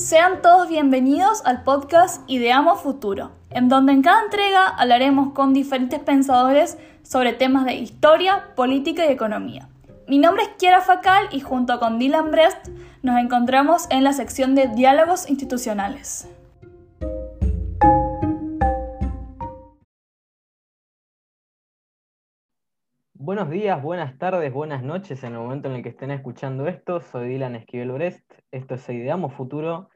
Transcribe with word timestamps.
Sean 0.00 0.40
todos 0.40 0.66
bienvenidos 0.66 1.42
al 1.44 1.62
podcast 1.62 2.22
Ideamos 2.26 2.80
Futuro, 2.80 3.32
en 3.50 3.68
donde 3.68 3.92
en 3.92 4.00
cada 4.00 4.22
entrega 4.22 4.66
hablaremos 4.66 5.34
con 5.34 5.52
diferentes 5.52 6.00
pensadores 6.00 6.78
sobre 7.02 7.34
temas 7.34 7.66
de 7.66 7.74
historia, 7.74 8.54
política 8.56 9.04
y 9.04 9.12
economía. 9.12 9.68
Mi 10.08 10.18
nombre 10.18 10.44
es 10.44 10.48
Kiara 10.58 10.80
Facal 10.80 11.28
y 11.32 11.40
junto 11.40 11.78
con 11.78 11.98
Dylan 11.98 12.30
Brest 12.30 12.68
nos 13.02 13.18
encontramos 13.20 13.88
en 13.90 14.02
la 14.02 14.14
sección 14.14 14.54
de 14.54 14.68
Diálogos 14.68 15.28
Institucionales. 15.28 16.26
Buenos 23.30 23.48
días, 23.48 23.80
buenas 23.80 24.18
tardes, 24.18 24.52
buenas 24.52 24.82
noches 24.82 25.22
en 25.22 25.34
el 25.34 25.38
momento 25.38 25.68
en 25.68 25.76
el 25.76 25.84
que 25.84 25.90
estén 25.90 26.10
escuchando 26.10 26.66
esto. 26.66 27.00
Soy 27.00 27.28
Dylan 27.28 27.54
Esquivel 27.54 27.92
Brest, 27.92 28.28
esto 28.50 28.74
es 28.74 28.88
Ideamos 28.88 29.34
Futuro 29.34 29.88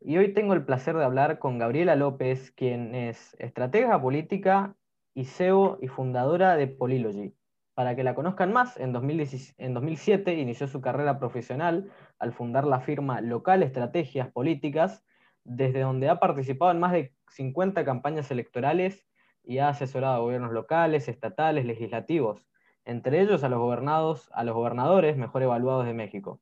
y 0.00 0.16
hoy 0.16 0.32
tengo 0.32 0.54
el 0.54 0.64
placer 0.64 0.96
de 0.96 1.04
hablar 1.04 1.40
con 1.40 1.58
Gabriela 1.58 1.96
López, 1.96 2.52
quien 2.52 2.94
es 2.94 3.34
estratega 3.40 4.00
política 4.00 4.76
y 5.12 5.24
CEO 5.24 5.80
y 5.82 5.88
fundadora 5.88 6.54
de 6.54 6.68
Polylogy. 6.68 7.34
Para 7.74 7.96
que 7.96 8.04
la 8.04 8.14
conozcan 8.14 8.52
más, 8.52 8.76
en, 8.76 8.92
2007 8.92 10.34
inició 10.34 10.68
su 10.68 10.80
carrera 10.80 11.18
profesional 11.18 11.90
al 12.20 12.32
fundar 12.32 12.64
la 12.64 12.78
firma 12.78 13.20
Local 13.20 13.64
Estrategias 13.64 14.30
Políticas, 14.30 15.02
desde 15.42 15.80
donde 15.80 16.10
ha 16.10 16.20
participado 16.20 16.70
en 16.70 16.78
más 16.78 16.92
de 16.92 17.12
50 17.30 17.84
campañas 17.84 18.30
electorales 18.30 19.04
y 19.42 19.58
ha 19.58 19.68
asesorado 19.68 20.14
a 20.14 20.18
gobiernos 20.20 20.52
locales, 20.52 21.08
estatales, 21.08 21.64
legislativos 21.64 22.47
entre 22.88 23.20
ellos 23.20 23.44
a 23.44 23.50
los, 23.50 23.58
gobernados, 23.58 24.30
a 24.32 24.44
los 24.44 24.54
gobernadores 24.54 25.18
mejor 25.18 25.42
evaluados 25.42 25.84
de 25.84 25.92
México. 25.92 26.40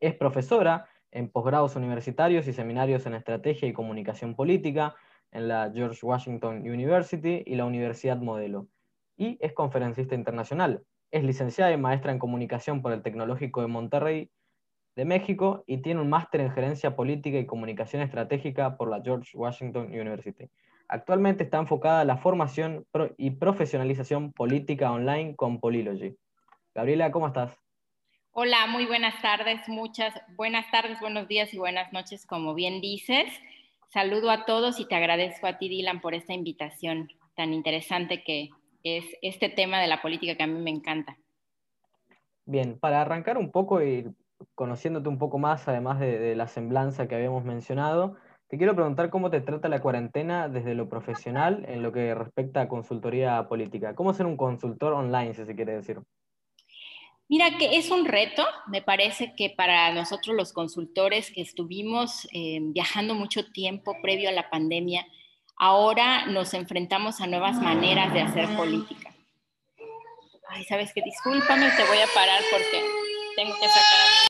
Es 0.00 0.14
profesora 0.14 0.88
en 1.10 1.28
posgrados 1.28 1.76
universitarios 1.76 2.48
y 2.48 2.54
seminarios 2.54 3.04
en 3.04 3.12
estrategia 3.12 3.68
y 3.68 3.74
comunicación 3.74 4.34
política 4.34 4.94
en 5.30 5.46
la 5.46 5.70
George 5.74 5.98
Washington 6.06 6.60
University 6.60 7.42
y 7.44 7.54
la 7.54 7.66
Universidad 7.66 8.16
Modelo. 8.16 8.66
Y 9.18 9.36
es 9.42 9.52
conferencista 9.52 10.14
internacional. 10.14 10.84
Es 11.10 11.22
licenciada 11.22 11.70
y 11.70 11.76
maestra 11.76 12.12
en 12.12 12.18
comunicación 12.18 12.80
por 12.80 12.92
el 12.92 13.02
Tecnológico 13.02 13.60
de 13.60 13.66
Monterrey 13.66 14.30
de 14.96 15.04
México 15.04 15.64
y 15.66 15.82
tiene 15.82 16.00
un 16.00 16.08
máster 16.08 16.40
en 16.40 16.50
gerencia 16.50 16.96
política 16.96 17.36
y 17.36 17.44
comunicación 17.44 18.00
estratégica 18.00 18.78
por 18.78 18.88
la 18.88 19.02
George 19.02 19.36
Washington 19.36 19.88
University. 19.88 20.48
Actualmente 20.88 21.44
está 21.44 21.58
enfocada 21.58 22.00
a 22.00 22.04
la 22.06 22.16
formación 22.16 22.86
y 23.18 23.32
profesionalización 23.32 24.32
política 24.32 24.90
online 24.90 25.36
con 25.36 25.60
Polylogy. 25.60 26.16
Gabriela, 26.74 27.10
¿cómo 27.10 27.26
estás? 27.26 27.54
Hola, 28.32 28.66
muy 28.68 28.86
buenas 28.86 29.20
tardes, 29.20 29.60
muchas 29.68 30.14
buenas 30.36 30.70
tardes, 30.70 30.98
buenos 31.00 31.28
días 31.28 31.52
y 31.52 31.58
buenas 31.58 31.92
noches, 31.92 32.24
como 32.24 32.54
bien 32.54 32.80
dices. 32.80 33.26
Saludo 33.88 34.30
a 34.30 34.46
todos 34.46 34.80
y 34.80 34.86
te 34.86 34.94
agradezco 34.94 35.46
a 35.46 35.58
ti, 35.58 35.68
Dylan, 35.68 36.00
por 36.00 36.14
esta 36.14 36.32
invitación 36.32 37.10
tan 37.36 37.52
interesante 37.52 38.22
que 38.24 38.48
es 38.82 39.04
este 39.20 39.50
tema 39.50 39.80
de 39.80 39.88
la 39.88 40.00
política 40.00 40.36
que 40.36 40.44
a 40.44 40.46
mí 40.46 40.58
me 40.58 40.70
encanta. 40.70 41.18
Bien, 42.46 42.78
para 42.78 43.02
arrancar 43.02 43.36
un 43.36 43.50
poco 43.50 43.82
y 43.82 44.06
conociéndote 44.54 45.10
un 45.10 45.18
poco 45.18 45.38
más, 45.38 45.68
además 45.68 46.00
de, 46.00 46.18
de 46.18 46.34
la 46.34 46.48
semblanza 46.48 47.08
que 47.08 47.14
habíamos 47.14 47.44
mencionado, 47.44 48.16
te 48.48 48.56
quiero 48.56 48.74
preguntar 48.74 49.10
cómo 49.10 49.30
te 49.30 49.42
trata 49.42 49.68
la 49.68 49.80
cuarentena 49.80 50.48
desde 50.48 50.74
lo 50.74 50.88
profesional 50.88 51.64
en 51.68 51.82
lo 51.82 51.92
que 51.92 52.14
respecta 52.14 52.62
a 52.62 52.68
consultoría 52.68 53.46
política. 53.46 53.94
¿Cómo 53.94 54.14
ser 54.14 54.26
un 54.26 54.38
consultor 54.38 54.94
online, 54.94 55.34
si 55.34 55.44
se 55.44 55.54
quiere 55.54 55.76
decir? 55.76 55.98
Mira 57.28 57.58
que 57.58 57.76
es 57.76 57.90
un 57.90 58.06
reto, 58.06 58.46
me 58.68 58.80
parece 58.80 59.34
que 59.36 59.50
para 59.50 59.92
nosotros 59.92 60.34
los 60.34 60.54
consultores 60.54 61.30
que 61.30 61.42
estuvimos 61.42 62.26
eh, 62.32 62.58
viajando 62.62 63.14
mucho 63.14 63.44
tiempo 63.52 63.94
previo 64.00 64.30
a 64.30 64.32
la 64.32 64.48
pandemia, 64.48 65.06
ahora 65.58 66.24
nos 66.26 66.54
enfrentamos 66.54 67.20
a 67.20 67.26
nuevas 67.26 67.60
maneras 67.60 68.14
de 68.14 68.22
hacer 68.22 68.48
política. 68.56 69.14
Ay, 70.48 70.64
sabes 70.64 70.94
que 70.94 71.02
discúlpame, 71.02 71.68
te 71.76 71.84
voy 71.84 71.98
a 71.98 72.08
parar 72.14 72.40
porque 72.50 72.82
tengo 73.36 73.54
que 73.60 73.68
sacar 73.68 74.27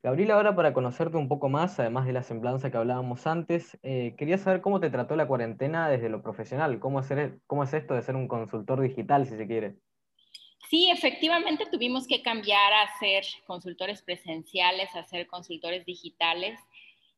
Gabriela, 0.00 0.34
ahora 0.34 0.54
para 0.54 0.72
conocerte 0.72 1.16
un 1.16 1.26
poco 1.26 1.48
más, 1.48 1.80
además 1.80 2.06
de 2.06 2.12
la 2.12 2.22
semblanza 2.22 2.70
que 2.70 2.76
hablábamos 2.76 3.26
antes, 3.26 3.76
eh, 3.82 4.14
quería 4.16 4.38
saber 4.38 4.60
cómo 4.60 4.78
te 4.78 4.90
trató 4.90 5.16
la 5.16 5.26
cuarentena 5.26 5.88
desde 5.88 6.08
lo 6.08 6.22
profesional, 6.22 6.78
cómo, 6.78 7.00
cómo 7.48 7.64
es 7.64 7.74
esto 7.74 7.94
de 7.94 8.02
ser 8.02 8.14
un 8.14 8.28
consultor 8.28 8.80
digital, 8.80 9.26
si 9.26 9.36
se 9.36 9.46
quiere. 9.48 9.74
Sí, 10.70 10.88
efectivamente 10.90 11.64
tuvimos 11.70 12.06
que 12.06 12.22
cambiar 12.22 12.72
a 12.74 12.98
ser 13.00 13.24
consultores 13.46 14.02
presenciales, 14.02 14.94
a 14.94 15.02
ser 15.02 15.26
consultores 15.26 15.84
digitales. 15.84 16.60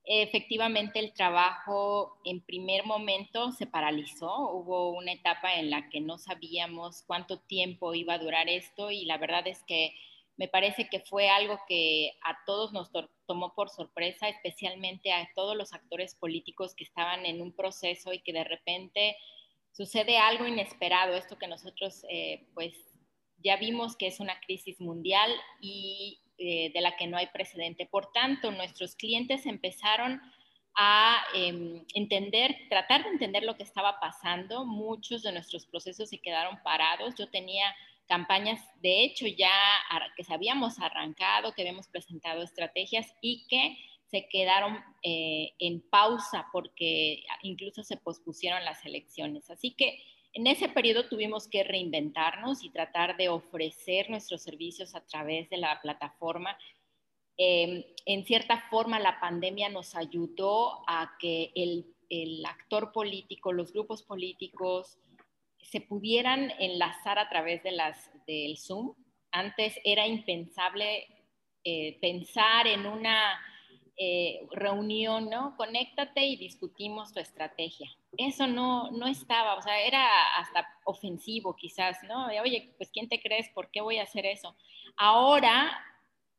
Efectivamente 0.04 1.00
el 1.00 1.12
trabajo 1.12 2.16
en 2.24 2.40
primer 2.40 2.86
momento 2.86 3.52
se 3.52 3.66
paralizó, 3.66 4.52
hubo 4.52 4.96
una 4.96 5.12
etapa 5.12 5.56
en 5.56 5.68
la 5.68 5.90
que 5.90 6.00
no 6.00 6.16
sabíamos 6.16 7.02
cuánto 7.06 7.40
tiempo 7.40 7.92
iba 7.94 8.14
a 8.14 8.18
durar 8.18 8.48
esto 8.48 8.90
y 8.90 9.04
la 9.04 9.18
verdad 9.18 9.46
es 9.46 9.62
que 9.64 9.94
me 10.40 10.48
parece 10.48 10.88
que 10.88 11.00
fue 11.00 11.28
algo 11.28 11.60
que 11.68 12.12
a 12.22 12.34
todos 12.46 12.72
nos 12.72 12.90
tomó 13.26 13.54
por 13.54 13.68
sorpresa, 13.68 14.26
especialmente 14.26 15.12
a 15.12 15.28
todos 15.34 15.54
los 15.54 15.74
actores 15.74 16.14
políticos 16.14 16.74
que 16.74 16.84
estaban 16.84 17.26
en 17.26 17.42
un 17.42 17.54
proceso 17.54 18.14
y 18.14 18.20
que 18.20 18.32
de 18.32 18.44
repente 18.44 19.18
sucede 19.70 20.16
algo 20.16 20.46
inesperado, 20.46 21.14
esto 21.14 21.36
que 21.36 21.46
nosotros 21.46 22.06
eh, 22.08 22.46
pues 22.54 22.72
ya 23.44 23.58
vimos 23.58 23.96
que 23.96 24.06
es 24.06 24.18
una 24.18 24.40
crisis 24.40 24.80
mundial 24.80 25.30
y 25.60 26.22
eh, 26.38 26.70
de 26.72 26.80
la 26.80 26.96
que 26.96 27.06
no 27.06 27.18
hay 27.18 27.26
precedente. 27.26 27.84
Por 27.84 28.10
tanto, 28.10 28.50
nuestros 28.50 28.96
clientes 28.96 29.44
empezaron 29.44 30.22
a 30.74 31.22
em, 31.34 31.84
entender, 31.92 32.56
tratar 32.70 33.02
de 33.02 33.10
entender 33.10 33.42
lo 33.42 33.58
que 33.58 33.62
estaba 33.62 34.00
pasando. 34.00 34.64
Muchos 34.64 35.22
de 35.22 35.32
nuestros 35.32 35.66
procesos 35.66 36.08
se 36.08 36.18
quedaron 36.18 36.62
parados. 36.62 37.14
Yo 37.18 37.28
tenía 37.28 37.74
campañas, 38.10 38.60
de 38.82 39.04
hecho, 39.04 39.24
ya 39.28 39.52
que 40.16 40.24
habíamos 40.34 40.80
arrancado, 40.80 41.54
que 41.54 41.62
habíamos 41.62 41.86
presentado 41.86 42.42
estrategias 42.42 43.06
y 43.22 43.46
que 43.46 43.78
se 44.10 44.28
quedaron 44.28 44.76
eh, 45.04 45.52
en 45.60 45.80
pausa 45.88 46.48
porque 46.52 47.22
incluso 47.42 47.84
se 47.84 47.96
pospusieron 47.96 48.64
las 48.64 48.84
elecciones. 48.84 49.48
Así 49.48 49.76
que 49.76 50.02
en 50.32 50.48
ese 50.48 50.68
periodo 50.68 51.08
tuvimos 51.08 51.46
que 51.46 51.62
reinventarnos 51.62 52.64
y 52.64 52.70
tratar 52.70 53.16
de 53.16 53.28
ofrecer 53.28 54.10
nuestros 54.10 54.42
servicios 54.42 54.96
a 54.96 55.06
través 55.06 55.48
de 55.48 55.58
la 55.58 55.80
plataforma. 55.80 56.58
Em, 57.36 57.84
en 58.06 58.24
cierta 58.24 58.58
forma, 58.70 58.98
la 58.98 59.20
pandemia 59.20 59.68
nos 59.68 59.94
ayudó 59.94 60.82
a 60.88 61.12
que 61.20 61.52
el 61.54 62.44
actor 62.44 62.90
político, 62.90 63.52
los 63.52 63.72
grupos 63.72 64.02
políticos, 64.02 64.98
se 65.62 65.80
pudieran 65.80 66.52
enlazar 66.58 67.18
a 67.18 67.28
través 67.28 67.62
de 67.62 67.72
las, 67.72 68.10
del 68.26 68.56
Zoom. 68.58 68.94
Antes 69.30 69.78
era 69.84 70.06
impensable 70.06 71.06
eh, 71.64 71.98
pensar 72.00 72.66
en 72.66 72.86
una 72.86 73.40
eh, 73.96 74.46
reunión, 74.52 75.28
¿no? 75.28 75.54
Conéctate 75.56 76.24
y 76.24 76.36
discutimos 76.36 77.12
tu 77.12 77.20
estrategia. 77.20 77.90
Eso 78.16 78.46
no, 78.46 78.90
no 78.92 79.06
estaba, 79.06 79.56
o 79.56 79.62
sea, 79.62 79.78
era 79.82 80.36
hasta 80.36 80.66
ofensivo 80.84 81.54
quizás, 81.54 81.98
¿no? 82.04 82.28
Oye, 82.42 82.72
pues 82.78 82.90
¿quién 82.90 83.08
te 83.08 83.20
crees? 83.20 83.50
¿Por 83.50 83.70
qué 83.70 83.82
voy 83.82 83.98
a 83.98 84.04
hacer 84.04 84.24
eso? 84.24 84.56
Ahora 84.96 85.70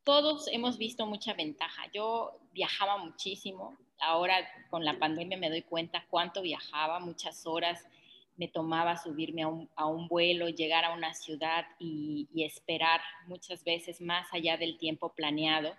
todos 0.03 0.47
hemos 0.47 0.77
visto 0.77 1.05
mucha 1.05 1.33
ventaja. 1.33 1.83
Yo 1.93 2.39
viajaba 2.51 2.97
muchísimo, 2.97 3.77
ahora 3.99 4.35
con 4.69 4.83
la 4.83 4.97
pandemia 4.97 5.37
me 5.37 5.49
doy 5.49 5.61
cuenta 5.61 6.05
cuánto 6.09 6.41
viajaba, 6.41 6.99
muchas 6.99 7.45
horas 7.45 7.87
me 8.41 8.47
tomaba 8.47 8.97
subirme 8.97 9.43
a 9.75 9.85
un, 9.85 10.07
vuelo, 10.07 10.49
llegar 10.49 10.83
a 10.83 10.95
una 10.95 11.13
ciudad 11.13 11.63
y, 11.77 12.27
esperar 12.43 12.99
muchas 13.27 13.63
veces 13.63 14.01
más 14.01 14.33
allá 14.33 14.57
del 14.57 14.79
tiempo 14.79 15.13
planeado. 15.13 15.75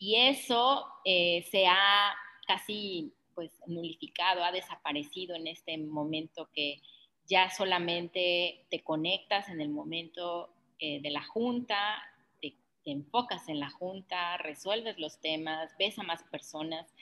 Y 0.00 0.16
eso 0.16 0.84
eh, 1.04 1.46
se 1.48 1.68
ha 1.68 2.12
casi 2.44 3.12
pues 3.36 3.52
nulificado, 3.68 4.42
ha 4.42 4.50
desaparecido 4.50 5.36
en 5.36 5.46
este 5.46 5.78
momento 5.78 6.50
que 6.52 6.82
ya 7.28 7.50
solamente 7.50 8.66
te 8.68 8.82
conectas 8.82 9.48
en 9.48 9.60
el 9.60 9.68
momento 9.68 10.52
eh, 10.80 11.00
de 11.02 11.10
la 11.10 11.22
junta, 11.22 12.02
te, 12.40 12.56
enfocas 12.84 13.48
en 13.48 13.60
la 13.60 13.70
junta, 13.70 14.38
resuelves 14.38 14.98
los 14.98 15.20
temas, 15.20 15.70
ves 15.78 16.00
a 16.00 16.02
más 16.02 16.24
personas 16.24 16.92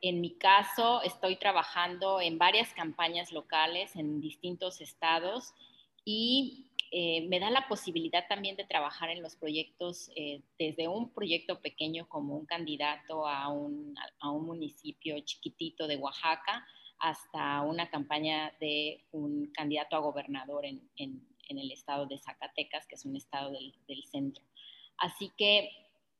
en 0.00 0.20
mi 0.20 0.36
caso, 0.36 1.02
estoy 1.02 1.36
trabajando 1.36 2.20
en 2.20 2.38
varias 2.38 2.72
campañas 2.74 3.32
locales 3.32 3.96
en 3.96 4.20
distintos 4.20 4.80
estados 4.80 5.54
y 6.04 6.70
eh, 6.92 7.26
me 7.28 7.40
da 7.40 7.50
la 7.50 7.66
posibilidad 7.66 8.26
también 8.28 8.56
de 8.56 8.64
trabajar 8.64 9.10
en 9.10 9.22
los 9.22 9.36
proyectos, 9.36 10.10
eh, 10.14 10.42
desde 10.58 10.86
un 10.86 11.12
proyecto 11.12 11.60
pequeño 11.60 12.08
como 12.08 12.36
un 12.36 12.46
candidato 12.46 13.26
a 13.26 13.48
un, 13.48 13.94
municipio 14.22 15.18
chiquitito 15.20 15.86
de 15.86 15.96
Oaxaca 15.96 16.66
hasta 16.98 17.62
una 17.62 17.90
campaña 17.90 18.52
de 18.60 19.04
un 19.10 19.50
candidato 19.52 19.96
a 19.96 20.00
gobernador 20.00 20.64
en, 20.64 20.80
el 21.48 21.70
estado 21.70 22.06
de 22.06 22.18
Zacatecas, 22.18 22.86
que 22.86 22.94
es 22.96 23.04
un 23.04 23.16
estado 23.16 23.50
del, 23.50 23.74
del 23.86 24.04
centro. 24.04 24.44
Así 24.98 25.32
que 25.36 25.70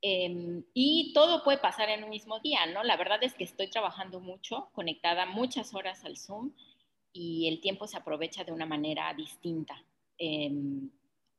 Em, 0.08 0.62
y 0.72 1.12
todo 1.14 1.42
puede 1.42 1.58
pasar 1.58 1.88
en 1.88 2.04
un 2.04 2.10
mismo 2.10 2.38
día, 2.38 2.64
¿no? 2.66 2.84
La 2.84 2.96
verdad 2.96 3.18
es 3.24 3.34
que 3.34 3.42
estoy 3.42 3.68
trabajando 3.68 4.20
mucho, 4.20 4.68
conectada 4.72 5.26
muchas 5.26 5.74
horas 5.74 6.04
al 6.04 6.16
Zoom 6.16 6.52
y 7.12 7.48
el 7.48 7.60
tiempo 7.60 7.88
se 7.88 7.96
aprovecha 7.96 8.44
de 8.44 8.52
una 8.52 8.66
manera 8.66 9.12
distinta. 9.14 9.82
Em, 10.16 10.90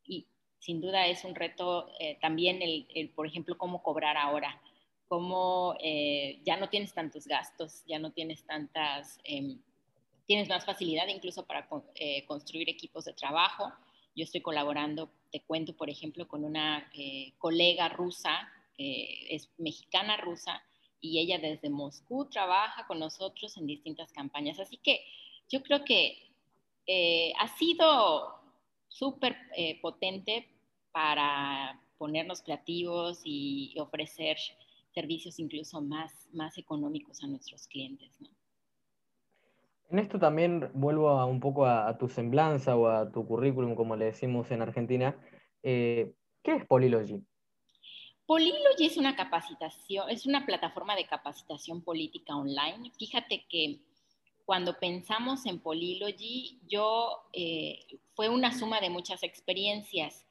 y 0.03 0.27
sin 0.59 0.81
duda 0.81 1.07
es 1.07 1.23
un 1.23 1.33
reto 1.33 1.87
eh, 1.97 2.17
también 2.19 2.61
el, 2.61 3.09
por 3.15 3.25
ejemplo, 3.25 3.57
cómo 3.57 3.81
cobrar 3.81 4.17
ahora, 4.17 4.61
cómo 5.07 5.77
eh, 5.79 6.41
ya 6.43 6.57
no 6.57 6.67
tienes 6.67 6.93
tantos 6.93 7.25
gastos, 7.25 7.85
ya 7.87 7.99
no 7.99 8.11
tienes 8.11 8.43
tantas, 8.43 9.17
em, 9.23 9.61
tienes 10.25 10.49
más 10.49 10.65
facilidad 10.65 11.07
incluso 11.07 11.45
para 11.45 11.69
eh, 11.95 12.25
construir 12.25 12.69
equipos 12.69 13.05
de 13.05 13.13
trabajo. 13.13 13.71
Yo 14.13 14.25
estoy 14.25 14.41
colaborando, 14.41 15.09
te 15.31 15.39
cuento, 15.39 15.71
por 15.73 15.89
ejemplo, 15.89 16.27
con 16.27 16.43
una 16.43 16.91
colega 17.37 17.87
rusa, 17.87 18.51
es 18.77 19.49
mexicana 19.57 20.17
rusa, 20.17 20.61
y 20.99 21.19
ella 21.19 21.37
desde 21.39 21.69
Moscú 21.69 22.25
trabaja 22.29 22.87
con 22.87 22.99
nosotros 22.99 23.55
en 23.57 23.67
distintas 23.67 24.11
campañas. 24.11 24.59
Así 24.59 24.77
que 24.77 25.01
yo 25.49 25.61
creo 25.61 25.83
que 25.85 26.23
ha 27.39 27.47
sido 27.57 28.37
súper 28.97 29.37
eh, 29.55 29.79
potente 29.81 30.47
para 30.91 31.79
ponernos 31.97 32.41
creativos 32.41 33.21
y, 33.23 33.75
ofrecer 33.79 34.37
servicios 34.93 35.37
incluso 35.39 35.79
más, 35.81 36.27
más 36.33 36.57
económicos 36.57 37.23
a 37.23 37.27
nuestros 37.27 37.67
clientes. 37.67 38.09
En 39.89 39.99
esto 39.99 40.17
también 40.17 40.71
vuelvo 40.73 41.09
a, 41.09 41.25
un 41.25 41.39
poco 41.39 41.67
a, 41.67 41.95
tu 41.99 42.09
semblanza 42.09 42.75
o 42.75 42.87
a 42.87 43.11
tu 43.11 43.25
currículum, 43.27 43.75
como 43.75 43.95
le 43.95 44.05
decimos 44.05 44.49
en 44.49 44.63
Argentina. 44.63 45.15
Eh, 45.61 46.13
¿Qué 46.41 46.55
es 46.55 46.65
Polilogy? 46.65 47.23
Polilogy 48.27 48.85
es 48.85 48.97
una 48.97 49.15
capacitación, 49.15 50.09
es 50.09 50.25
una 50.25 50.45
plataforma 50.45 50.97
de 50.97 51.05
capacitación 51.05 51.81
política 51.81 52.35
online. 52.35 52.91
Fíjate 52.99 53.45
que 53.49 53.79
cuando 54.45 54.77
pensamos 54.77 55.45
en 55.45 55.59
Polilogy, 55.59 56.59
yo 56.67 57.23
eh, 57.31 57.79
fue 58.15 58.27
una 58.27 58.51
suma 58.51 58.81
de 58.81 58.89
muchas 58.89 59.23
experiencias, 59.23 60.25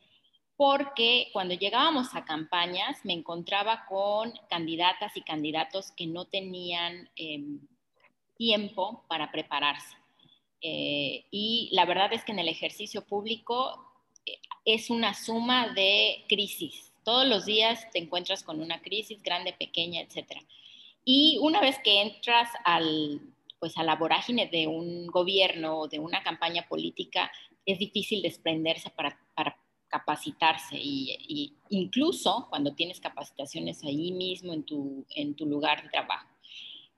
porque 0.59 1.31
cuando 1.33 1.55
llegábamos 1.55 2.15
a 2.15 2.27
campañas 2.27 3.03
me 3.03 3.15
encontraba 3.15 3.87
con 3.87 4.33
candidatas 4.51 5.17
y 5.17 5.23
candidatos 5.23 5.91
que 5.93 6.07
no 6.07 6.27
tenían 6.27 7.09
em, 7.17 7.61
tiempo 8.37 9.05
para 9.09 9.33
prepararse. 9.33 9.97
Eh, 10.61 11.25
y 11.31 11.71
la 11.73 11.87
verdad 11.87 12.13
es 12.13 12.25
que 12.25 12.33
en 12.33 12.41
el 12.41 12.49
ejercicio 12.49 13.07
público 13.07 13.91
eh, 14.27 14.39
es 14.67 14.91
una 14.91 15.15
suma 15.15 15.69
de 15.69 16.25
crisis. 16.29 16.93
Todos 17.07 17.25
los 17.25 17.45
días 17.45 17.89
te 17.93 18.01
encuentras 18.01 18.43
con 18.43 18.61
una 18.61 18.83
crisis 18.83 19.23
grande, 19.23 19.53
pequeña, 19.53 20.01
etc. 20.01 20.43
Y 21.05 21.39
una 21.41 21.61
vez 21.61 21.79
que 21.85 22.03
entras 22.03 22.49
al, 22.65 23.21
pues 23.61 23.79
a 23.79 23.85
la 23.85 23.95
vorágine 23.95 24.49
de 24.49 24.67
un 24.67 25.07
gobierno 25.07 25.79
o 25.79 25.87
de 25.87 26.01
una 26.01 26.25
campaña 26.25 26.67
política, 26.69 27.31
es 27.65 27.79
difícil 27.79 28.23
desprenderse 28.23 28.91
para, 28.91 29.17
capacitarse 29.87 30.77
y, 30.77 31.55
incluso 31.69 32.49
cuando 32.51 32.75
tienes 32.75 32.99
capacitaciones 32.99 33.85
ahí 33.85 34.11
mismo 34.11 34.53
en 34.53 34.65
tu, 34.65 35.07
en 35.15 35.37
tu 35.37 35.47
lugar 35.47 35.85
de 35.85 35.91
trabajo. 35.91 36.36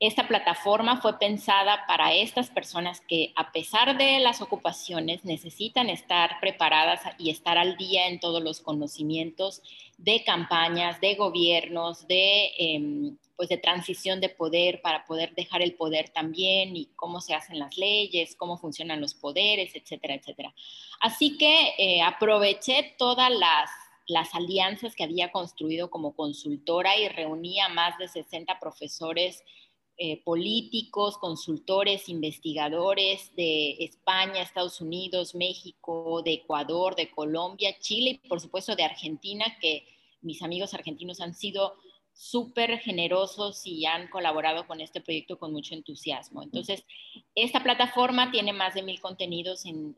Esta 0.01 0.29
plataforma 0.29 1.01
fue 1.01 1.19
pensada 1.19 1.85
para 1.89 2.15
estas 2.15 2.51
personas 2.51 3.01
que 3.01 3.33
a 3.35 3.51
pesar 3.51 3.99
de 3.99 4.21
las 4.21 4.41
ocupaciones 4.41 5.25
necesitan 5.25 5.91
estar 5.91 6.39
preparadas 6.41 7.01
y 7.19 7.31
estar 7.31 7.59
al 7.59 7.77
día 7.77 8.07
en 8.07 8.21
todos 8.21 8.41
los 8.41 8.61
conocimientos 8.61 9.61
de 9.97 10.23
campañas, 10.23 11.01
de 11.01 11.17
gobiernos, 11.17 12.07
de 12.07 12.53
em, 12.59 13.17
pues 13.35 13.49
de 13.49 13.57
transición 13.57 14.21
de 14.21 14.29
poder 14.29 14.83
para 14.83 15.05
poder 15.05 15.35
dejar 15.35 15.63
el 15.63 15.75
poder 15.75 16.11
también 16.11 16.77
y 16.77 16.87
cómo 16.95 17.21
se 17.21 17.35
hacen 17.35 17.59
las 17.59 17.77
leyes, 17.77 18.37
cómo 18.37 18.57
funcionan 18.57 19.01
los 19.01 19.15
poderes, 19.15 19.75
etcétera, 19.75 20.15
etcétera. 20.15 20.55
Así 21.01 21.37
que 21.39 21.75
eh, 21.79 22.03
aproveché 22.03 22.95
todas 22.99 23.33
las, 23.33 23.71
las 24.07 24.33
alianzas 24.35 24.95
que 24.95 25.05
había 25.05 25.33
construido 25.33 25.91
como 25.91 26.15
consultora 26.15 26.97
y 26.97 27.09
reuní 27.09 27.61
a 27.61 27.69
más 27.69 27.99
de 27.99 28.07
60 28.07 28.61
profesores 28.61 29.45
eh, 30.01 30.23
políticos, 30.23 31.19
consultores, 31.19 32.09
investigadores 32.09 33.35
de 33.35 33.73
España, 33.81 34.43
Estados 34.43 34.81
Unidos, 34.81 35.35
México, 35.35 36.23
de 36.25 36.35
Ecuador, 36.35 36.95
de 36.95 37.11
Colombia, 37.11 37.77
Chile 37.81 38.21
y 38.23 38.29
por 38.29 38.41
supuesto 38.41 38.77
de 38.77 38.85
Argentina, 38.85 39.45
que 39.61 39.85
mis 40.23 40.41
amigos 40.43 40.73
argentinos 40.73 41.21
han 41.21 41.35
sido 41.35 41.75
súper 42.13 42.79
generosos 42.79 43.67
y 43.67 43.87
han 43.87 44.07
colaborado 44.07 44.69
con 44.69 44.81
este 44.81 45.01
proyecto 45.01 45.37
con 45.37 45.53
mucho 45.53 45.75
entusiasmo. 45.75 46.45
Entonces, 46.45 46.85
esta 47.35 47.63
plataforma 47.63 48.31
tiene 48.31 48.53
más 48.53 48.75
de 48.75 48.83
mil 48.83 49.01
contenidos 49.01 49.65
en, 49.65 49.97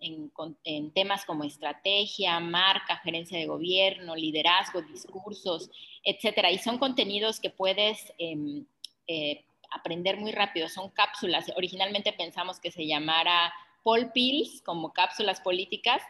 temas 0.95 1.27
como 1.27 1.45
estrategia, 1.45 2.41
marca, 2.41 2.97
gerencia 3.05 3.39
de 3.39 3.47
gobierno, 3.47 4.17
liderazgo, 4.17 4.81
discursos, 4.81 5.71
etcétera. 6.05 6.51
Y 6.51 6.57
son 6.57 6.79
contenidos 6.79 7.39
que 7.39 7.51
puedes 7.51 8.15
em, 8.19 8.65
eh, 9.07 9.45
aprender 9.71 10.17
muy 10.17 10.33
rápido. 10.33 10.69
Son 10.69 10.91
cápsulas. 10.91 11.51
Originalmente 11.57 12.13
pensamos 12.13 12.61
que 12.61 12.71
se 12.71 12.87
llamara 12.87 13.53
Paul 13.83 14.13
Pills, 14.13 14.63
como 14.63 14.93
cápsulas 14.93 15.41
políticas, 15.41 16.03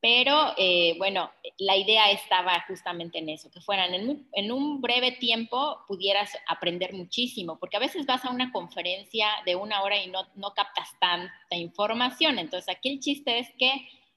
pero 0.00 0.54
eh, 0.56 0.94
bueno, 0.96 1.30
la 1.58 1.76
idea 1.76 2.10
estaba 2.10 2.64
justamente 2.66 3.18
en 3.18 3.28
eso, 3.28 3.50
que 3.50 3.60
fueran 3.60 3.92
en 3.92 4.52
un, 4.52 4.80
breve 4.80 5.12
tiempo 5.12 5.80
pudieras 5.86 6.32
aprender 6.48 6.94
muchísimo, 6.94 7.58
porque 7.58 7.76
a 7.76 7.80
veces 7.80 8.06
vas 8.06 8.24
a 8.24 8.30
una 8.30 8.50
conferencia 8.50 9.28
de 9.44 9.56
una 9.56 9.82
hora 9.82 10.02
y 10.02 10.10
no, 10.10 10.26
no 10.36 10.54
captas 10.54 10.88
tanta 10.98 11.56
información. 11.56 12.38
Entonces 12.38 12.74
aquí 12.74 12.88
el 12.88 13.00
chiste 13.00 13.40
es 13.40 13.48
que 13.58 13.72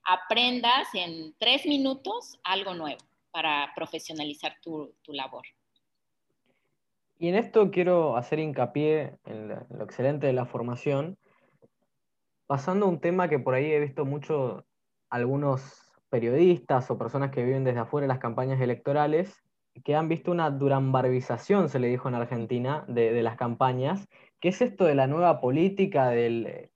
aprendas 0.06 0.88
en 0.94 1.36
tres 1.38 1.66
minutos 1.66 2.40
algo 2.44 2.74
nuevo 2.74 3.01
para 3.31 3.74
profesionalizar 3.75 4.56
tu, 4.62 4.95
tu 5.01 5.12
labor. 5.12 5.44
Y 7.18 7.30
en 7.30 7.36
esto 7.36 7.71
quiero 7.71 8.18
hacer 8.18 8.39
hincapié 8.39 9.18
en 9.25 9.50
lo 9.50 9.83
excelente 9.83 10.27
de 10.27 10.33
la 10.33 10.45
formación, 10.45 11.18
pasando 12.48 12.86
a 12.86 12.89
un 12.89 13.00
tema 13.00 13.30
que 13.30 13.39
por 13.39 13.54
ahí 13.54 13.71
he 13.71 13.80
visto 13.80 14.06
mucho 14.06 14.65
algunos 15.10 15.92
periodistas 16.10 16.89
o 16.92 16.97
personas 16.97 17.31
que 17.31 17.44
viven 17.44 17.64
desde 17.64 17.80
afuera 17.80 18.04
de 18.06 18.09
las 18.09 18.19
campañas 18.19 18.59
electorales 18.59 19.44
que 19.83 19.95
han 19.95 20.07
visto 20.07 20.31
una 20.31 20.52
durambarbización, 20.52 21.69
se 21.69 21.80
le 21.80 21.88
dijo 21.88 22.07
en 22.07 22.16
Argentina, 22.16 22.85
de, 22.88 23.21
las 23.23 23.38
campañas. 23.38 24.07
¿Qué 24.40 24.49
es 24.49 24.61
esto 24.61 24.85
de 24.85 24.95
la 24.95 25.07
nueva 25.07 25.42
política 25.42 26.09
del 26.09 26.69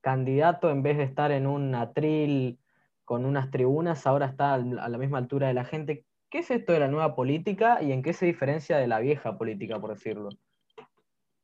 candidato 0.00 0.70
en 0.70 0.82
vez 0.82 0.96
de 0.96 1.04
estar 1.04 1.32
en 1.32 1.46
un 1.46 1.74
atril 1.74 2.58
con 3.04 3.24
unas 3.24 3.50
tribunas, 3.50 4.06
ahora 4.06 4.26
está 4.26 4.54
a 4.54 4.58
la 4.58 4.98
misma 4.98 5.18
altura 5.18 5.48
de 5.48 5.54
la 5.54 5.64
gente? 5.64 6.04
¿Qué 6.30 6.38
es 6.38 6.50
esto 6.50 6.72
de 6.72 6.80
la 6.80 6.88
nueva 6.88 7.14
política 7.14 7.82
y 7.82 7.92
en 7.92 8.02
qué 8.02 8.12
se 8.12 8.26
diferencia 8.26 8.78
de 8.78 8.86
la 8.86 9.00
vieja 9.00 9.36
política, 9.36 9.80
por 9.80 9.92
decirlo? 9.94 10.30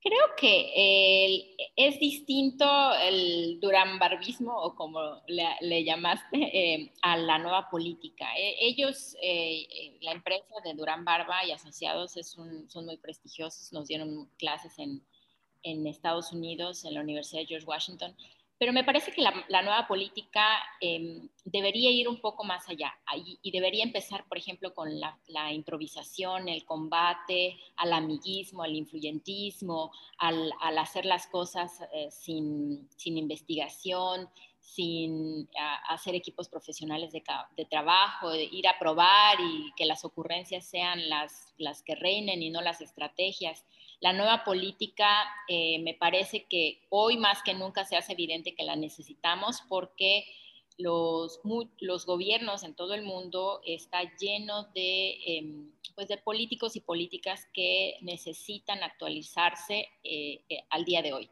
Creo 0.01 0.37
que 0.37 1.57
es 1.75 1.99
distinto 1.99 2.65
el 2.95 3.59
duranbarbismo, 3.61 4.57
o 4.57 4.77
como 4.77 5.21
le, 5.27 5.85
llamaste, 5.85 6.27
eh, 6.83 6.93
a 7.03 7.17
la 7.17 7.39
nueva 7.39 7.69
política. 7.69 8.27
E, 8.37 8.55
ellos, 8.61 9.17
eh, 9.21 9.67
eh, 9.69 9.99
la 10.03 10.13
empresa 10.13 10.55
de 10.65 10.75
Durán 10.75 11.05
Barba 11.05 11.45
y 11.45 11.51
Asociados 11.51 12.17
es 12.17 12.31
son 12.31 12.87
muy 12.87 12.97
prestigiosos, 12.97 13.73
nos 13.73 13.89
dieron 13.89 14.31
clases 14.39 14.79
en, 14.79 15.03
en 15.65 15.87
Estados 15.87 16.33
Unidos, 16.33 16.85
en 16.85 16.95
la 16.95 17.01
Universidad 17.01 17.41
de 17.41 17.47
George 17.47 17.67
Washington, 17.67 18.17
pero 18.59 18.73
me 18.73 18.85
parece 18.85 19.13
que 19.13 19.23
la, 19.23 19.63
nueva 19.63 19.87
política 19.87 20.59
em, 20.81 21.29
debería 21.45 21.91
ir 21.91 22.09
un 22.09 22.21
poco 22.21 22.43
más 22.43 22.69
allá 22.69 22.93
y, 23.43 23.51
debería 23.51 23.85
empezar, 23.85 24.25
por 24.29 24.39
ejemplo, 24.39 24.73
con 24.73 24.89
la, 24.99 25.53
improvisación, 25.53 26.49
el 26.49 26.65
combate 26.65 27.59
al 27.77 27.93
amiguismo, 27.93 28.63
al 28.63 28.75
influyentismo, 28.75 29.93
al, 30.19 30.53
hacer 30.79 31.05
las 31.05 31.27
cosas 31.27 31.83
eh, 31.93 32.11
sin, 32.11 32.89
investigación, 33.05 34.29
sin 34.59 35.49
hacer 35.89 36.15
equipos 36.15 36.49
profesionales 36.49 37.13
de, 37.13 37.65
trabajo, 37.67 38.35
ir 38.35 38.67
a 38.69 38.79
probar 38.79 39.39
y 39.39 39.73
que 39.77 39.85
las 39.85 40.05
ocurrencias 40.05 40.65
sean 40.67 41.09
las 41.11 41.83
que 41.83 41.95
reinen 41.95 42.43
y 42.43 42.51
no 42.51 42.63
las 42.63 42.81
estrategias. 42.81 43.67
La 44.01 44.13
nueva 44.13 44.45
política 44.45 45.25
eh, 45.49 45.79
me 45.81 45.95
parece 45.95 46.45
que 46.45 46.87
hoy 46.91 47.17
más 47.17 47.43
que 47.43 47.55
nunca 47.55 47.85
se 47.85 47.97
hace 47.97 48.13
evidente 48.13 48.55
que 48.55 48.65
la 48.65 48.77
necesitamos 48.77 49.63
porque 49.69 50.27
los, 50.79 51.41
los 51.79 52.05
gobiernos 52.05 52.63
en 52.63 52.75
todo 52.75 52.95
el 52.95 53.03
mundo 53.03 53.61
están 53.65 54.11
llenos 54.21 54.73
de, 54.75 55.19
em, 55.27 55.73
pues 55.95 56.09
de 56.09 56.19
políticos 56.19 56.77
y 56.77 56.81
políticas 56.81 57.47
que 57.55 57.97
necesitan 58.03 58.83
actualizarse 58.83 59.89
eh, 60.05 60.43
eh, 60.49 60.65
al 60.69 60.85
día 60.85 61.01
de 61.01 61.15
hoy. 61.15 61.31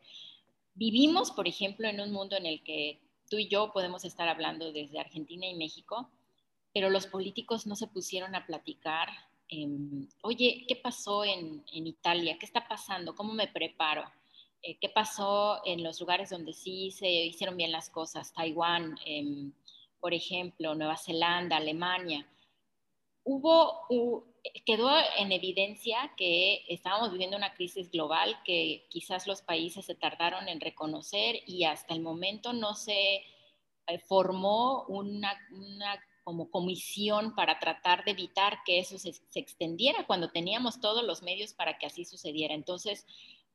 Vivimos, 0.75 1.31
por 1.31 1.47
ejemplo, 1.47 1.87
en 1.89 2.01
un 2.01 2.11
mundo 2.11 2.37
en 2.37 2.47
el 2.47 2.63
que 2.65 3.01
tú 3.29 3.37
y 3.37 3.49
yo 3.49 3.73
podemos 3.73 4.05
estar 4.05 4.29
hablando 4.29 4.73
desde 4.73 4.99
Argentina 4.99 5.47
y 5.47 5.55
México, 5.55 6.11
pero 6.73 6.91
los 6.91 7.07
políticos 7.07 7.67
no 7.67 7.77
se 7.77 7.87
pusieron 7.87 8.35
a 8.35 8.47
platicar 8.47 9.09
em, 9.49 10.09
oye, 10.23 10.65
¿qué 10.69 10.77
pasó 10.77 11.25
en, 11.25 11.65
Italia? 11.73 12.37
¿Qué 12.39 12.47
está 12.47 12.67
pasando? 12.69 13.15
¿Cómo 13.15 13.33
me 13.33 13.49
preparo? 13.49 14.05
Eh, 14.63 14.79
¿Qué 14.81 14.89
pasó 14.89 15.61
en 15.65 15.83
los 15.83 16.01
lugares 16.01 16.31
donde 16.31 16.53
sí 16.53 16.91
se 16.91 17.09
hicieron 17.09 17.57
bien 17.57 17.73
las 17.73 17.91
cosas? 17.91 18.33
Taiwán, 18.33 18.97
em, 19.05 19.53
por 20.01 20.15
ejemplo, 20.15 20.75
Nueva 20.75 20.97
Zelanda, 20.97 21.57
Alemania. 21.57 22.27
Hubo, 23.25 23.87
quedó 24.67 24.91
en 25.19 25.33
evidencia 25.33 26.13
que 26.17 26.65
estábamos 26.69 27.11
viviendo 27.13 27.37
una 27.37 27.55
crisis 27.55 27.91
global 27.91 28.37
que 28.45 28.87
quizás 28.91 29.27
los 29.27 29.41
países 29.43 29.87
se 29.87 29.95
tardaron 29.95 30.49
en 30.49 30.61
reconocer 30.61 31.37
y 31.47 31.65
hasta 31.65 31.95
el 31.95 32.03
momento 32.03 32.53
no 32.53 32.75
se 32.75 33.23
eh, 33.87 33.99
formó 33.99 34.85
una, 34.89 35.39
como 36.25 36.51
comisión 36.51 37.35
para 37.35 37.59
tratar 37.59 38.05
de 38.05 38.13
evitar 38.13 38.59
que 38.65 38.79
eso 38.79 38.99
se, 38.99 39.13
se, 39.13 39.39
extendiera 39.39 40.07
cuando 40.07 40.31
teníamos 40.31 40.81
todos 40.81 41.05
los 41.05 41.23
medios 41.23 41.53
para 41.53 41.79
que 41.79 41.87
así 41.87 42.05
sucediera. 42.05 42.55
Entonces, 42.55 43.07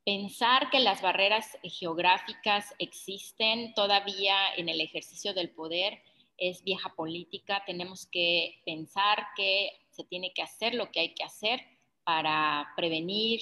pensar 0.05 0.69
que 0.69 0.79
las 0.79 1.01
barreras 1.01 1.57
geográficas 1.63 2.73
existen 2.77 3.73
todavía 3.73 4.35
en 4.55 4.69
el 4.69 4.81
ejercicio 4.81 5.33
del 5.33 5.49
poder 5.49 6.01
es 6.39 6.63
vieja 6.63 6.95
política, 6.95 7.63
tenemos 7.65 8.07
que 8.07 8.61
pensar 8.65 9.27
que 9.35 9.71
se 9.89 10.03
tiene 10.03 10.31
que 10.33 10.41
hacer 10.41 10.73
lo 10.73 10.91
que 10.91 11.01
hay 11.01 11.13
que 11.13 11.23
hacer 11.23 11.61
para 12.03 12.67
prevenir, 12.75 13.41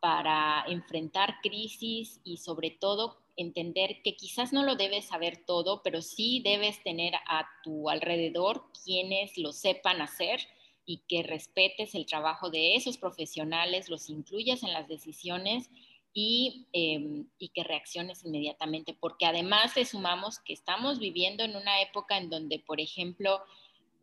para 0.00 0.64
enfrentar 0.68 1.36
crisis 1.42 2.20
y 2.24 2.38
sobre 2.38 2.70
todo 2.70 3.18
entender 3.38 4.02
que 4.02 4.16
quizás 4.16 4.52
no 4.52 4.64
lo 4.64 4.76
debes 4.76 5.06
saber 5.06 5.44
todo, 5.46 5.82
pero 5.82 6.02
sí 6.02 6.42
debes 6.44 6.82
tener 6.82 7.14
a 7.14 7.48
tu 7.64 7.88
alrededor 7.88 8.64
quienes 8.84 9.38
lo 9.38 9.52
sepan 9.52 10.02
hacer 10.02 10.40
y 10.84 11.02
que 11.08 11.22
respetes 11.22 11.94
el 11.94 12.04
trabajo 12.04 12.50
de 12.50 12.74
esos 12.74 12.98
profesionales, 12.98 13.88
los 13.88 14.10
incluyas 14.10 14.62
en 14.62 14.72
las 14.72 14.88
decisiones 14.88 15.70
Em, 16.14 17.26
y, 17.38 17.48
que 17.50 17.62
reacciones 17.62 18.24
inmediatamente, 18.24 18.96
porque 18.98 19.24
además 19.24 19.76
le 19.76 19.84
sumamos 19.84 20.40
que 20.40 20.52
estamos 20.52 20.98
viviendo 20.98 21.44
en 21.44 21.54
una 21.54 21.80
época 21.80 22.18
en 22.18 22.28
donde, 22.28 22.58
por 22.58 22.80
ejemplo, 22.80 23.40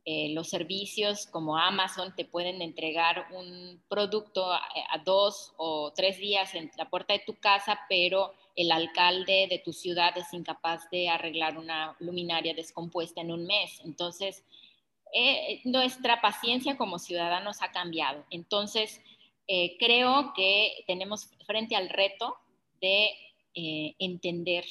eh, 0.05 0.29
los 0.33 0.50
servicios 0.50 1.25
como 1.25 1.57
Amazon 1.57 2.13
te 2.15 2.25
pueden 2.25 2.62
entregar 2.62 3.27
un 3.33 3.81
producto 3.89 4.51
a, 4.51 4.62
dos 5.03 5.53
o 5.57 5.91
tres 5.95 6.19
días 6.19 6.53
en 6.53 6.69
la 6.77 6.89
puerta 6.89 7.13
de 7.13 7.24
tu 7.25 7.35
casa, 7.39 7.79
pero 7.89 8.33
el 8.55 8.71
alcalde 8.71 9.47
de 9.50 9.59
tu 9.59 9.74
ciudad 9.74 10.15
es 10.17 10.31
incapaz 10.33 10.89
de 10.91 11.09
arreglar 11.09 11.57
una 11.57 11.95
luminaria 12.00 12.53
descompuesta 12.53 13.21
en 13.21 13.31
un 13.31 13.45
mes. 13.45 13.81
Entonces, 13.83 14.45
eh, 15.13 15.62
nuestra 15.63 16.21
paciencia 16.21 16.77
como 16.77 17.00
ciudadanos 17.00 17.62
ha 17.62 17.71
cambiado. 17.71 18.25
Entonces, 18.29 19.01
eh, 19.47 19.77
creo 19.77 20.33
que 20.35 20.83
tenemos 20.88 21.29
frente 21.45 21.75
al 21.75 21.89
reto 21.89 22.35
de 22.81 23.09
eh, 23.53 23.95
entender 24.00 24.65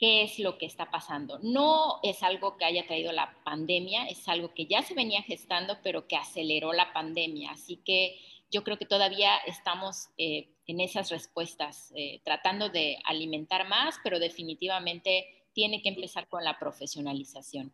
qué 0.00 0.22
es 0.22 0.40
lo 0.40 0.58
que 0.58 0.66
está 0.66 0.90
pasando. 0.90 1.38
No 1.42 2.00
es 2.02 2.24
algo 2.24 2.56
que 2.56 2.64
haya 2.64 2.86
traído 2.86 3.12
la 3.12 3.36
pandemia, 3.44 4.06
es 4.06 4.26
algo 4.28 4.52
que 4.54 4.66
ya 4.66 4.82
se 4.82 4.94
venía 4.94 5.22
gestando, 5.22 5.76
pero 5.82 6.08
que 6.08 6.16
aceleró 6.16 6.72
la 6.72 6.92
pandemia. 6.92 7.52
Así 7.52 7.76
que 7.76 8.16
yo 8.50 8.64
creo 8.64 8.78
que 8.78 8.86
todavía 8.86 9.36
estamos 9.46 10.08
eh, 10.18 10.48
en 10.66 10.80
esas 10.80 11.10
respuestas, 11.10 11.92
tratando 12.24 12.68
de 12.70 12.98
alimentar 13.04 13.68
más, 13.68 13.96
pero 14.02 14.18
definitivamente 14.18 15.26
tiene 15.52 15.82
que 15.82 15.90
empezar 15.90 16.28
con 16.28 16.44
la 16.44 16.58
profesionalización. 16.58 17.72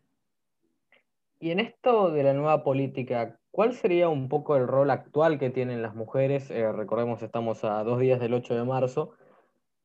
Y 1.39 1.51
en 1.51 1.61
esto 1.61 2.11
de 2.11 2.23
la 2.23 2.33
nueva 2.33 2.65
política, 2.65 3.39
¿cuál 3.51 3.75
sería 3.75 4.09
un 4.09 4.29
poco 4.29 4.57
el 4.57 4.67
rol 4.67 4.91
actual 4.91 5.39
que 5.39 5.51
tienen 5.51 5.83
las 5.83 5.95
mujeres? 5.95 6.51
Eh, 6.51 6.73
recordemos, 6.73 7.23
estamos 7.23 7.63
a 7.63 7.85
dos 7.85 8.01
días 8.01 8.21
del 8.21 8.33
8 8.33 8.55
de 8.55 8.65
marzo, 8.65 9.13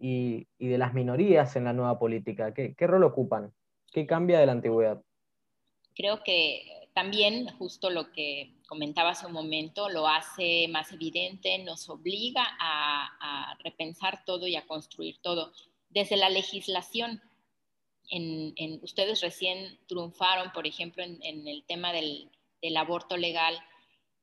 y, 0.02 0.48
de 0.58 0.78
las 0.78 0.94
minorías 0.94 1.56
en 1.56 1.66
la 1.66 1.74
nueva 1.74 2.00
política. 2.00 2.54
¿Qué, 2.54 2.76
rol 2.88 3.04
ocupan? 3.04 3.54
¿Qué 3.92 4.06
cambia 4.06 4.40
de 4.40 4.46
la 4.46 4.54
antigüedad? 4.54 5.02
Creo 5.96 6.24
que 6.24 6.90
también 6.94 7.48
justo 7.58 7.90
lo 7.90 8.12
que 8.12 8.54
comentaba 8.68 9.12
hace 9.12 9.28
un 9.28 9.34
momento 9.34 9.90
lo 9.90 10.08
hace 10.08 10.68
más 10.70 10.92
evidente, 10.92 11.58
nos 11.60 11.90
obliga 11.90 12.44
a 12.60 13.56
repensar 13.64 14.24
todo 14.26 14.48
y 14.48 14.56
a 14.56 14.66
construir 14.66 15.18
todo. 15.22 15.52
Desde 15.90 16.18
la 16.18 16.30
legislación, 16.30 17.22
en, 18.12 18.80
ustedes 18.84 19.22
recién 19.22 19.80
triunfaron, 19.88 20.52
por 20.52 20.68
ejemplo, 20.68 21.04
en, 21.04 21.48
el 21.48 21.64
tema 21.64 21.94
del, 21.94 22.30
aborto 22.78 23.18
legal, 23.18 23.58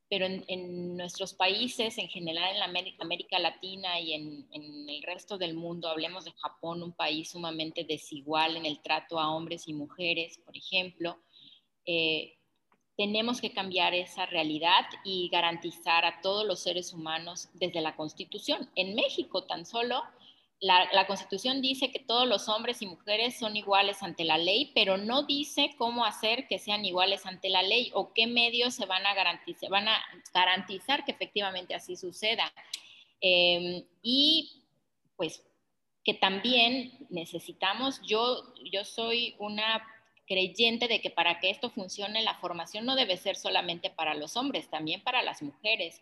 pero 0.08 0.26
en, 0.26 0.96
nuestros 0.96 1.34
países, 1.34 1.98
en 1.98 2.08
general 2.08 2.52
en 2.52 2.58
la 2.58 2.64
América, 3.00 3.38
Latina 3.38 4.00
y 4.00 4.14
en, 4.14 4.46
el 4.88 5.02
resto 5.02 5.36
del 5.36 5.54
mundo, 5.54 5.88
hablemos 5.88 6.24
de 6.24 6.32
Japón, 6.32 6.82
un 6.82 6.92
país 6.92 7.30
sumamente 7.30 7.84
desigual 7.84 8.56
en 8.56 8.66
el 8.66 8.80
trato 8.80 9.20
a 9.20 9.30
hombres 9.34 9.68
y 9.68 9.74
mujeres, 9.74 10.38
por 10.38 10.56
ejemplo, 10.56 11.18
eh, 11.84 12.34
tenemos 12.96 13.40
que 13.40 13.52
cambiar 13.52 13.94
esa 13.94 14.26
realidad 14.26 14.84
y 15.04 15.28
garantizar 15.28 16.04
a 16.04 16.20
todos 16.20 16.44
los 16.44 16.60
seres 16.60 16.92
humanos 16.92 17.48
desde 17.54 17.80
la 17.80 17.94
Constitución. 17.94 18.68
En 18.74 18.96
México 18.96 19.44
tan 19.44 19.64
solo 19.64 20.02
la, 20.60 21.06
Constitución 21.06 21.62
dice 21.62 21.92
que 21.92 22.00
todos 22.00 22.26
los 22.26 22.48
hombres 22.48 22.82
y 22.82 22.86
mujeres 22.86 23.38
son 23.38 23.56
iguales 23.56 24.02
ante 24.02 24.24
la 24.24 24.38
ley, 24.38 24.72
pero 24.74 24.96
no 24.96 25.22
dice 25.22 25.70
cómo 25.78 26.04
hacer 26.04 26.48
que 26.48 26.58
sean 26.58 26.84
iguales 26.84 27.26
ante 27.26 27.48
la 27.48 27.62
ley 27.62 27.90
o 27.94 28.12
qué 28.12 28.26
medios 28.26 28.74
se 28.74 28.86
van 28.86 29.06
a 29.06 29.14
garantizar, 29.14 29.70
van 29.70 29.86
a 29.88 30.02
garantizar 30.34 31.04
que 31.04 31.12
efectivamente 31.12 31.74
así 31.74 31.96
suceda. 31.96 32.52
Em, 33.20 33.84
y 34.02 34.64
pues 35.16 35.44
que 36.04 36.14
también 36.14 37.06
necesitamos, 37.10 38.00
yo, 38.02 38.54
yo 38.64 38.84
soy 38.84 39.36
una 39.38 39.84
creyente 40.26 40.88
de 40.88 41.00
que 41.00 41.10
para 41.10 41.38
que 41.38 41.50
esto 41.50 41.70
funcione, 41.70 42.22
la 42.22 42.34
formación 42.34 42.84
no 42.84 42.96
debe 42.96 43.16
ser 43.16 43.36
solamente 43.36 43.90
para 43.90 44.14
los 44.14 44.36
hombres, 44.36 44.68
también 44.68 45.02
para 45.02 45.22
las 45.22 45.42
mujeres. 45.42 46.00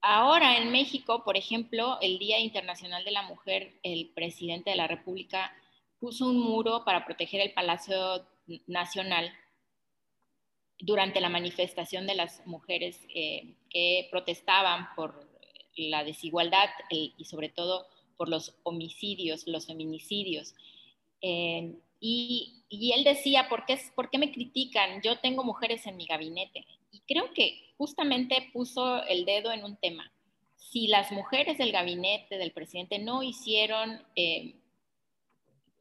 Ahora 0.00 0.58
en 0.58 0.70
México, 0.70 1.24
por 1.24 1.36
ejemplo, 1.36 1.98
el 2.00 2.18
Día 2.18 2.38
Internacional 2.38 3.04
de 3.04 3.10
la 3.10 3.22
Mujer, 3.22 3.80
el 3.82 4.10
presidente 4.14 4.70
de 4.70 4.76
la 4.76 4.86
República 4.86 5.52
puso 5.98 6.26
un 6.26 6.38
muro 6.38 6.84
para 6.84 7.04
proteger 7.04 7.40
el 7.40 7.52
Palacio 7.52 8.26
Nacional 8.66 9.32
durante 10.78 11.20
la 11.20 11.28
manifestación 11.28 12.06
de 12.06 12.14
las 12.14 12.46
mujeres 12.46 13.04
eh, 13.12 13.56
que 13.68 14.08
protestaban 14.10 14.88
por 14.94 15.28
la 15.76 16.04
desigualdad 16.04 16.68
y 16.90 17.24
sobre 17.24 17.48
todo 17.48 17.86
por 18.16 18.28
los 18.28 18.54
homicidios, 18.64 19.46
los 19.46 19.66
feminicidios. 19.66 20.54
Eh, 21.22 21.74
y, 22.00 22.64
él 22.94 23.04
decía, 23.04 23.48
¿por 23.48 23.64
qué, 23.64 23.78
¿por 23.94 24.10
qué 24.10 24.18
me 24.18 24.30
critican? 24.30 25.00
Yo 25.02 25.18
tengo 25.18 25.42
mujeres 25.42 25.86
en 25.86 25.96
mi 25.96 26.06
gabinete. 26.06 26.66
Y 26.90 27.00
creo 27.00 27.32
que 27.34 27.72
justamente 27.76 28.50
puso 28.52 29.04
el 29.04 29.24
dedo 29.24 29.52
en 29.52 29.64
un 29.64 29.76
tema. 29.76 30.12
Si 30.56 30.88
las 30.88 31.12
mujeres 31.12 31.58
del 31.58 31.72
gabinete 31.72 32.36
del 32.36 32.52
presidente 32.52 32.98
no 32.98 33.22
hicieron, 33.22 34.02
eh, 34.16 34.54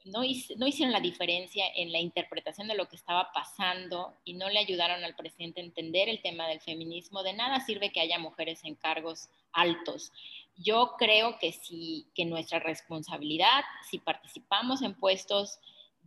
no, 0.06 0.22
no, 0.58 0.68
hicieron 0.68 0.94
la 0.94 1.02
diferencia 1.02 1.66
en 1.76 1.92
la 1.92 2.00
interpretación 2.00 2.68
de 2.68 2.76
lo 2.76 2.88
que 2.88 2.96
estaba 2.96 3.32
pasando 3.34 4.14
y 4.24 4.36
no 4.36 4.50
le 4.50 4.60
ayudaron 4.60 5.04
al 5.04 5.16
presidente 5.16 5.60
a 5.60 5.66
entender 5.66 6.08
el 6.08 6.22
tema 6.22 6.48
del 6.48 6.62
feminismo, 6.62 7.24
de 7.24 7.34
nada 7.34 7.60
sirve 7.60 7.92
que 7.92 8.00
haya 8.00 8.20
mujeres 8.20 8.64
en 8.64 8.76
cargos 8.76 9.30
altos. 9.52 10.14
Yo 10.56 10.94
creo 10.98 11.38
que 11.40 11.52
sí, 11.52 12.08
que 12.16 12.26
nuestra 12.26 12.60
responsabilidad, 12.60 13.64
si 13.90 14.00
participamos 14.00 14.82
en 14.82 14.94
puestos 14.94 15.60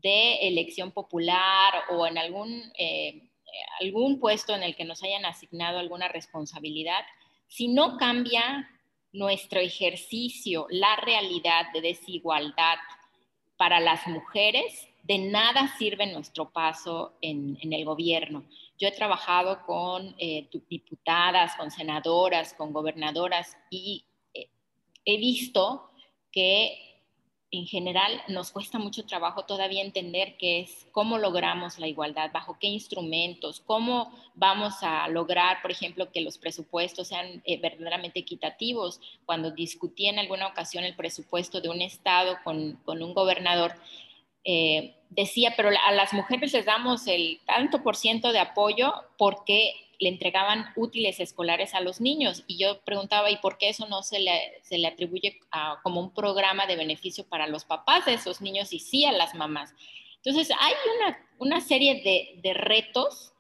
de 0.03 0.49
elección 0.49 0.93
popular 0.93 1.75
o 1.91 2.07
en 2.07 2.19
algún 2.19 2.73
eh, 2.79 3.30
algún 3.81 4.19
puesto 4.21 4.55
en 4.55 4.63
el 4.63 4.77
que 4.77 4.85
nos 4.85 5.03
hayan 5.03 5.25
asignado 5.25 5.79
alguna 5.79 6.09
responsabilidad, 6.09 7.05
si 7.49 7.69
no 7.69 7.97
cambia 7.97 8.69
nuestro 9.13 9.61
ejercicio, 9.61 10.67
la 10.71 10.97
realidad 10.97 11.73
de 11.73 11.81
desigualdad 11.81 12.77
para 13.57 13.81
las 13.81 14.07
mujeres, 14.07 14.89
de 15.03 15.19
nada 15.19 15.75
sirve 15.77 16.07
nuestro 16.07 16.51
paso 16.51 17.15
en, 17.21 17.59
el 17.61 17.85
gobierno. 17.85 18.45
Yo 18.79 18.89
he 18.89 18.93
trabajado 18.93 19.65
con 19.67 20.15
eh, 20.19 20.49
diputadas, 20.69 21.57
con 21.57 21.71
senadoras, 21.71 22.55
con 22.55 22.73
gobernadoras 22.73 23.57
y 23.71 24.05
eh, 24.33 24.49
he 25.05 25.17
visto 25.19 25.91
que 26.31 26.90
en 27.53 27.67
general 27.67 28.23
nos 28.29 28.53
cuesta 28.53 28.79
mucho 28.79 29.05
trabajo 29.05 29.45
todavía 29.45 29.83
entender 29.83 30.37
qué 30.39 30.61
es, 30.61 30.87
cómo 30.93 31.19
logramos 31.19 31.79
la 31.81 31.89
igualdad, 31.89 32.31
bajo 32.33 32.57
qué 32.61 32.69
instrumentos, 32.69 33.61
cómo 33.67 34.13
vamos 34.35 34.83
a 34.83 35.09
lograr, 35.09 35.61
por 35.61 35.73
ejemplo, 35.73 36.13
que 36.13 36.21
los 36.21 36.39
presupuestos 36.39 37.09
sean 37.09 37.43
eh, 37.45 37.61
verdaderamente 37.61 38.21
equitativos. 38.21 39.01
Cuando 39.27 39.51
discutí 39.51 40.07
en 40.07 40.21
alguna 40.21 40.47
ocasión 40.47 40.85
el 40.85 40.95
presupuesto 40.95 41.61
de 41.61 41.71
un 41.71 41.83
estado 41.83 42.39
con, 42.45 42.75
con 42.85 43.03
un 43.03 43.15
gobernador, 43.15 43.75
eh, 44.45 44.97
decía, 45.11 45.55
pero 45.57 45.71
a 45.71 45.93
las 45.93 46.13
mujeres 46.13 46.53
les 46.53 46.65
damos 46.65 47.07
el 47.07 47.41
tanto 47.47 47.83
por 47.83 47.97
ciento 47.97 48.33
de 48.33 48.39
apoyo 48.39 48.93
porque 49.19 49.75
le 49.99 50.09
entregaban 50.09 50.67
útiles 50.77 51.21
escolares 51.21 51.75
a 51.75 51.81
los 51.81 52.01
niños. 52.01 52.43
Y 52.47 52.57
yo 52.57 52.81
preguntaba, 52.81 53.31
¿y 53.31 53.37
por 53.37 53.59
qué 53.59 53.69
eso 53.69 53.87
no 53.87 54.03
se 54.03 54.19
le, 54.19 54.61
se 54.63 54.79
le 54.79 54.89
atribuye 54.89 55.39
como 55.83 56.01
un 56.01 56.15
programa 56.15 56.67
de 56.67 56.77
beneficio 56.77 57.29
para 57.29 57.47
los 57.47 57.65
papás 57.65 58.07
de 58.07 58.15
esos 58.15 58.41
niños 58.41 58.73
y 58.73 58.81
sí 58.81 59.05
a 59.05 59.13
las 59.13 59.35
mamás? 59.35 59.75
Entonces, 60.17 60.51
hay 60.59 60.73
una, 60.97 61.19
una 61.39 61.61
serie 61.61 62.03
de, 62.03 62.41
de, 62.43 62.55
retos 62.55 63.33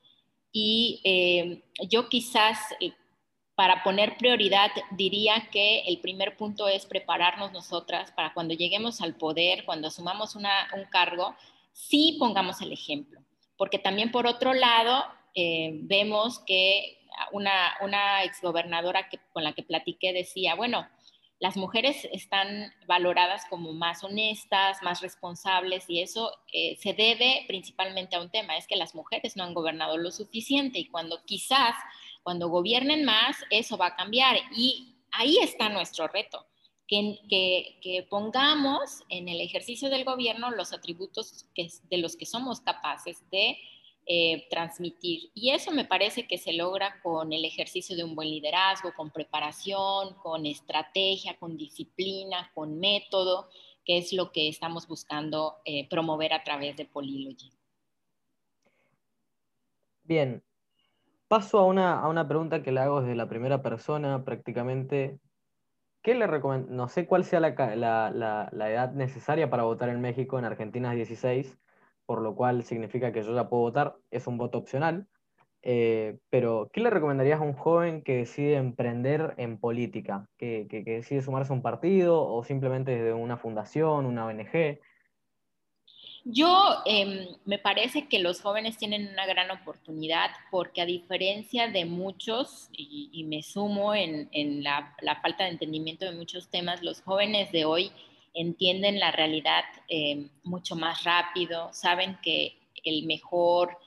y 0.52 1.00
eh, 1.04 1.62
yo 1.88 2.09
quizás 2.09 2.59
eh, 2.80 2.92
para 3.61 3.83
poner 3.83 4.17
prioridad 4.17 4.71
diría 4.93 5.50
que 5.52 5.81
el 5.81 5.99
primer 5.99 6.38
punto 6.38 6.67
es 6.67 6.87
prepararnos 6.87 7.52
nosotras 7.52 8.11
para 8.11 8.33
cuando 8.33 8.55
lleguemos 8.55 9.02
al 9.02 9.17
poder, 9.17 9.67
cuando 9.67 9.88
asumamos 9.88 10.35
un 10.35 10.47
cargo, 10.88 11.37
sí 11.75 12.17
pongamos 12.19 12.62
el 12.62 12.73
ejemplo. 12.73 13.21
Porque 13.59 13.79
también 13.79 14.12
por 14.12 14.26
otro 14.26 14.55
lado, 14.55 15.05
eh, 15.35 15.73
vemos 15.75 16.38
que 16.38 17.02
una, 17.33 17.75
una 17.83 18.25
exgobernadora 18.25 19.11
con 19.35 19.45
la 19.45 19.52
que 19.52 19.62
platiqué 19.62 20.14
decía, 20.14 20.55
bueno, 20.55 20.88
las 21.38 21.59
mujeres 21.59 22.09
están 22.12 22.73
valoradas 22.87 23.45
como 23.50 23.75
más 23.75 24.02
honestas, 24.05 24.83
más 24.83 25.02
responsables 25.02 25.85
y 25.88 26.00
eso 26.00 26.33
eh, 26.50 26.76
se 26.76 26.95
debe 26.95 27.45
principalmente 27.47 28.17
a 28.17 28.23
un 28.23 28.31
tema, 28.31 28.57
es 28.57 28.67
que 28.67 28.76
las 28.76 28.95
mujeres 28.95 29.37
no 29.37 29.45
han 29.45 29.52
gobernado 29.52 29.99
lo 29.99 30.11
suficiente 30.12 30.79
y 30.79 30.87
cuando 30.87 31.23
quizás 31.26 31.75
cuando 32.23 32.49
gobiernen 32.49 33.05
más 33.05 33.37
eso 33.50 33.77
va 33.77 33.87
a 33.87 33.97
cambiar 33.97 34.37
y 34.55 34.97
ahí 35.12 35.39
está 35.39 35.69
nuestro 35.69 36.09
reto, 36.09 36.47
que, 36.87 38.07
pongamos 38.09 39.03
en 39.09 39.29
el 39.29 39.41
ejercicio 39.41 39.89
del 39.91 40.05
gobierno 40.05 40.50
los 40.50 40.73
atributos 40.73 41.47
de 41.55 41.99
los 41.99 42.17
que 42.17 42.27
somos 42.27 42.61
capaces 42.61 43.29
de 43.31 43.57
eh, 44.07 44.49
transmitir. 44.50 45.31
Y 45.35 45.50
eso 45.50 45.71
me 45.71 45.85
parece 45.85 46.27
que 46.27 46.37
se 46.37 46.53
logra 46.53 47.00
con 47.03 47.33
el 47.33 47.45
ejercicio 47.45 47.95
de 47.95 48.03
un 48.03 48.17
buen 48.17 48.29
liderazgo, 48.29 48.93
con 48.97 49.11
preparación, 49.11 50.15
con 50.15 50.47
estrategia, 50.47 51.37
con 51.39 51.57
disciplina, 51.57 52.50
con 52.55 52.81
método, 52.81 53.49
que 53.85 53.99
es 53.99 54.12
lo 54.12 54.33
que 54.33 54.49
estamos 54.49 54.89
buscando 54.89 55.59
eh, 55.65 55.89
promover 55.89 56.33
a 56.33 56.43
través 56.43 56.77
de 56.77 56.87
Polilogy. 56.87 57.53
Bien, 60.03 60.43
paso 61.31 61.61
a 61.61 61.65
una, 61.65 62.01
a 62.01 62.09
una 62.09 62.27
pregunta 62.27 62.61
que 62.61 62.73
le 62.73 62.81
hago 62.81 63.03
desde 63.03 63.15
la 63.15 63.29
primera 63.29 63.63
persona 63.63 64.25
prácticamente. 64.25 65.21
¿Qué 66.03 66.17
le 66.17 66.27
No 66.27 66.89
sé 66.89 67.07
cuál 67.07 67.25
sea 67.25 67.39
la, 67.39 67.51
la, 67.77 68.49
la, 68.53 68.71
edad 68.71 68.93
necesaria 68.95 69.49
para 69.49 69.63
votar 69.63 69.91
en 69.91 70.01
México, 70.01 70.41
en 70.41 70.45
Argentina 70.45 70.91
es 70.91 70.97
16, 70.97 71.57
por 72.05 72.21
lo 72.21 72.35
cual 72.35 72.65
significa 72.65 73.13
que 73.13 73.23
yo 73.23 73.33
ya 73.33 73.49
puedo 73.49 73.63
votar, 73.63 73.97
es 74.11 74.27
un 74.27 74.39
voto 74.39 74.59
opcional. 74.59 75.07
Eh, 75.63 76.19
pero, 76.31 76.69
¿qué 76.73 76.81
le 76.81 76.91
recomendarías 76.91 77.41
a 77.41 77.45
un 77.45 77.53
joven 77.53 78.03
que 78.03 78.17
decide 78.17 78.57
emprender 78.57 79.35
en 79.37 79.59
política? 79.59 80.27
¿Que, 80.37 80.67
que, 80.69 80.83
decide 80.83 81.23
sumarse 81.23 81.53
a 81.53 81.57
un 81.57 81.63
partido 81.63 82.27
o 82.27 82.43
simplemente 82.43 82.91
desde 82.91 83.13
una 83.13 83.37
fundación, 83.37 84.05
una 84.07 84.27
ONG? 84.27 84.81
Yo 86.25 86.83
em, 86.85 87.29
me 87.47 87.59
parece 87.59 88.07
que 88.07 88.19
los 88.19 88.43
jóvenes 88.43 88.77
tienen 88.77 89.09
una 89.09 89.25
gran 89.25 89.50
oportunidad 89.50 90.31
porque 90.50 90.83
a 90.83 90.87
diferencia 90.87 91.69
de 91.69 91.87
muchos, 91.87 92.69
y, 92.73 93.25
me 93.25 93.43
sumo 93.43 93.95
en, 93.95 94.29
la, 94.62 94.95
falta 95.23 95.45
de 95.45 95.50
entendimiento 95.50 96.05
de 96.05 96.12
muchos 96.12 96.49
temas, 96.49 96.83
los 96.83 97.00
jóvenes 97.00 97.50
de 97.53 97.65
hoy 97.65 97.91
entienden 98.35 99.00
la 99.00 99.11
realidad 99.12 99.65
eh, 99.89 100.29
mucho 100.45 100.77
más 100.77 101.05
rápido, 101.05 101.71
saben 101.73 102.19
que 102.23 102.59
el 102.85 103.07
mejor 103.07 103.79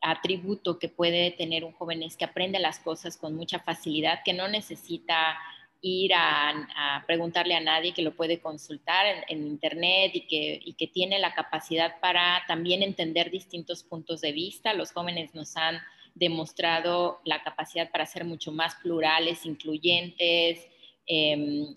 atributo 0.00 0.78
que 0.78 0.88
puede 0.88 1.32
tener 1.32 1.64
un 1.64 1.72
joven 1.72 2.02
es 2.02 2.16
que 2.16 2.24
aprende 2.24 2.58
las 2.58 2.78
cosas 2.78 3.16
con 3.16 3.34
mucha 3.34 3.58
facilidad, 3.58 4.20
que 4.24 4.32
no 4.32 4.48
necesita 4.48 5.38
ir 5.82 6.12
a, 6.14 7.02
preguntarle 7.06 7.54
a 7.54 7.60
nadie, 7.60 7.92
que 7.92 8.02
lo 8.02 8.14
puede 8.14 8.40
consultar 8.40 9.24
en, 9.28 9.46
internet 9.46 10.12
y 10.14 10.26
que, 10.26 10.60
y 10.64 10.74
que, 10.74 10.86
tiene 10.86 11.18
la 11.18 11.34
capacidad 11.34 12.00
para 12.00 12.42
también 12.46 12.82
entender 12.82 13.30
distintos 13.30 13.82
puntos 13.82 14.20
de 14.20 14.32
vista. 14.32 14.72
Los 14.72 14.92
jóvenes 14.92 15.34
nos 15.34 15.56
han 15.56 15.80
demostrado 16.14 17.20
la 17.24 17.42
capacidad 17.42 17.90
para 17.90 18.06
ser 18.06 18.24
mucho 18.24 18.52
más 18.52 18.76
plurales, 18.76 19.44
incluyentes, 19.44 20.66
eh, 21.06 21.74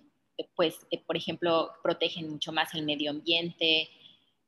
pues, 0.55 0.85
eh, 0.91 1.01
por 1.05 1.17
ejemplo, 1.17 1.71
protegen 1.83 2.29
mucho 2.29 2.51
más 2.51 2.73
el 2.73 2.83
medio 2.83 3.11
ambiente. 3.11 3.89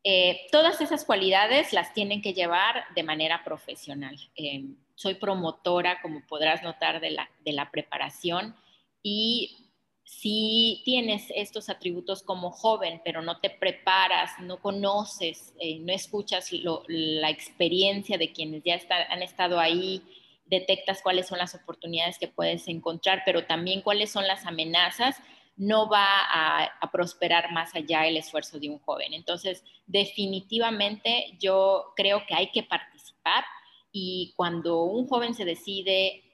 Eh, 0.04 0.48
todas 0.52 0.82
esas 0.82 1.06
cualidades 1.06 1.74
las 1.74 1.94
tienen 1.94 2.22
que 2.22 2.34
llevar 2.34 2.86
de 2.96 3.04
manera 3.04 3.44
profesional. 3.44 4.18
Eh, 4.36 4.64
soy 4.96 5.16
promotora, 5.16 6.02
como 6.02 6.26
podrás 6.26 6.64
notar, 6.64 7.00
de 7.00 7.12
la, 7.12 7.30
de 7.44 7.54
la 7.54 7.72
preparación 7.72 8.56
y 9.10 9.70
si 10.04 10.82
tienes 10.84 11.28
estos 11.34 11.70
atributos 11.70 12.24
como 12.24 12.52
joven, 12.52 13.02
pero 13.06 13.22
no 13.22 13.40
te 13.40 13.50
preparas, 13.50 14.32
no 14.42 14.60
conoces, 14.60 15.54
no 15.80 15.94
escuchas 15.94 16.52
la 16.52 17.30
experiencia 17.30 18.18
de 18.18 18.34
quienes 18.34 18.64
ya 18.66 18.78
han 19.10 19.22
estado 19.22 19.62
ahí, 19.62 20.02
detectas 20.46 21.02
cuáles 21.02 21.28
son 21.28 21.38
las 21.38 21.56
oportunidades 21.56 22.20
que 22.20 22.28
puedes 22.28 22.68
encontrar, 22.68 23.22
pero 23.26 23.46
también 23.46 23.82
cuáles 23.82 24.12
son 24.12 24.28
las 24.28 24.46
amenazas, 24.46 25.16
no 25.56 25.90
va 25.90 26.06
a, 26.06 26.92
prosperar 26.92 27.54
más 27.54 27.76
allá 27.76 28.08
el 28.08 28.18
esfuerzo 28.18 28.60
de 28.60 28.70
un 28.70 28.80
joven. 28.80 29.14
Entonces, 29.14 29.64
definitivamente 29.86 31.38
yo 31.40 31.94
creo 31.96 32.26
que 32.28 32.36
hay 32.36 32.52
que 32.52 32.64
participar 32.64 33.46
y 33.90 34.34
cuando 34.36 34.84
un 34.84 35.08
joven 35.08 35.34
se 35.34 35.46
decide 35.46 36.27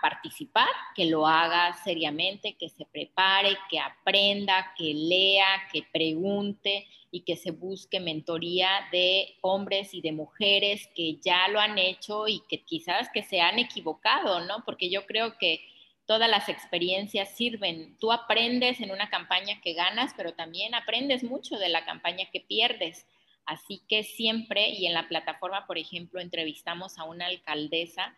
participar, 0.00 0.68
que 0.94 1.06
lo 1.06 1.26
haga 1.26 1.72
seriamente, 1.84 2.56
que 2.56 2.68
se 2.68 2.84
prepare, 2.86 3.56
que 3.68 3.78
aprenda, 3.78 4.72
que 4.76 4.94
lea, 4.94 5.68
que 5.72 5.84
pregunte 5.92 6.86
y 7.10 7.20
que 7.22 7.36
se 7.36 7.50
busque 7.50 8.00
mentoría 8.00 8.68
de 8.92 9.36
hombres 9.42 9.94
y 9.94 10.00
de 10.00 10.12
mujeres 10.12 10.88
que 10.94 11.16
ya 11.16 11.48
lo 11.48 11.60
han 11.60 11.78
hecho 11.78 12.28
y 12.28 12.42
que 12.48 12.62
quizás 12.62 13.08
que 13.12 13.22
se 13.22 13.40
han 13.40 13.58
equivocado, 13.58 14.40
¿no? 14.40 14.64
Porque 14.64 14.90
yo 14.90 15.06
creo 15.06 15.36
que 15.38 15.60
todas 16.06 16.28
las 16.28 16.48
experiencias 16.48 17.36
sirven. 17.36 17.96
Tú 17.98 18.12
aprendes 18.12 18.80
en 18.80 18.90
una 18.90 19.10
campaña 19.10 19.60
que 19.60 19.74
ganas, 19.74 20.12
pero 20.16 20.34
también 20.34 20.74
aprendes 20.74 21.22
mucho 21.22 21.56
de 21.56 21.68
la 21.68 21.84
campaña 21.84 22.26
que 22.32 22.40
pierdes. 22.40 23.06
Así 23.46 23.80
que 23.88 24.02
siempre, 24.02 24.70
y 24.70 24.86
en 24.86 24.94
la 24.94 25.08
plataforma, 25.08 25.66
por 25.66 25.78
ejemplo, 25.78 26.20
entrevistamos 26.20 26.98
a 26.98 27.04
una 27.04 27.26
alcaldesa 27.26 28.16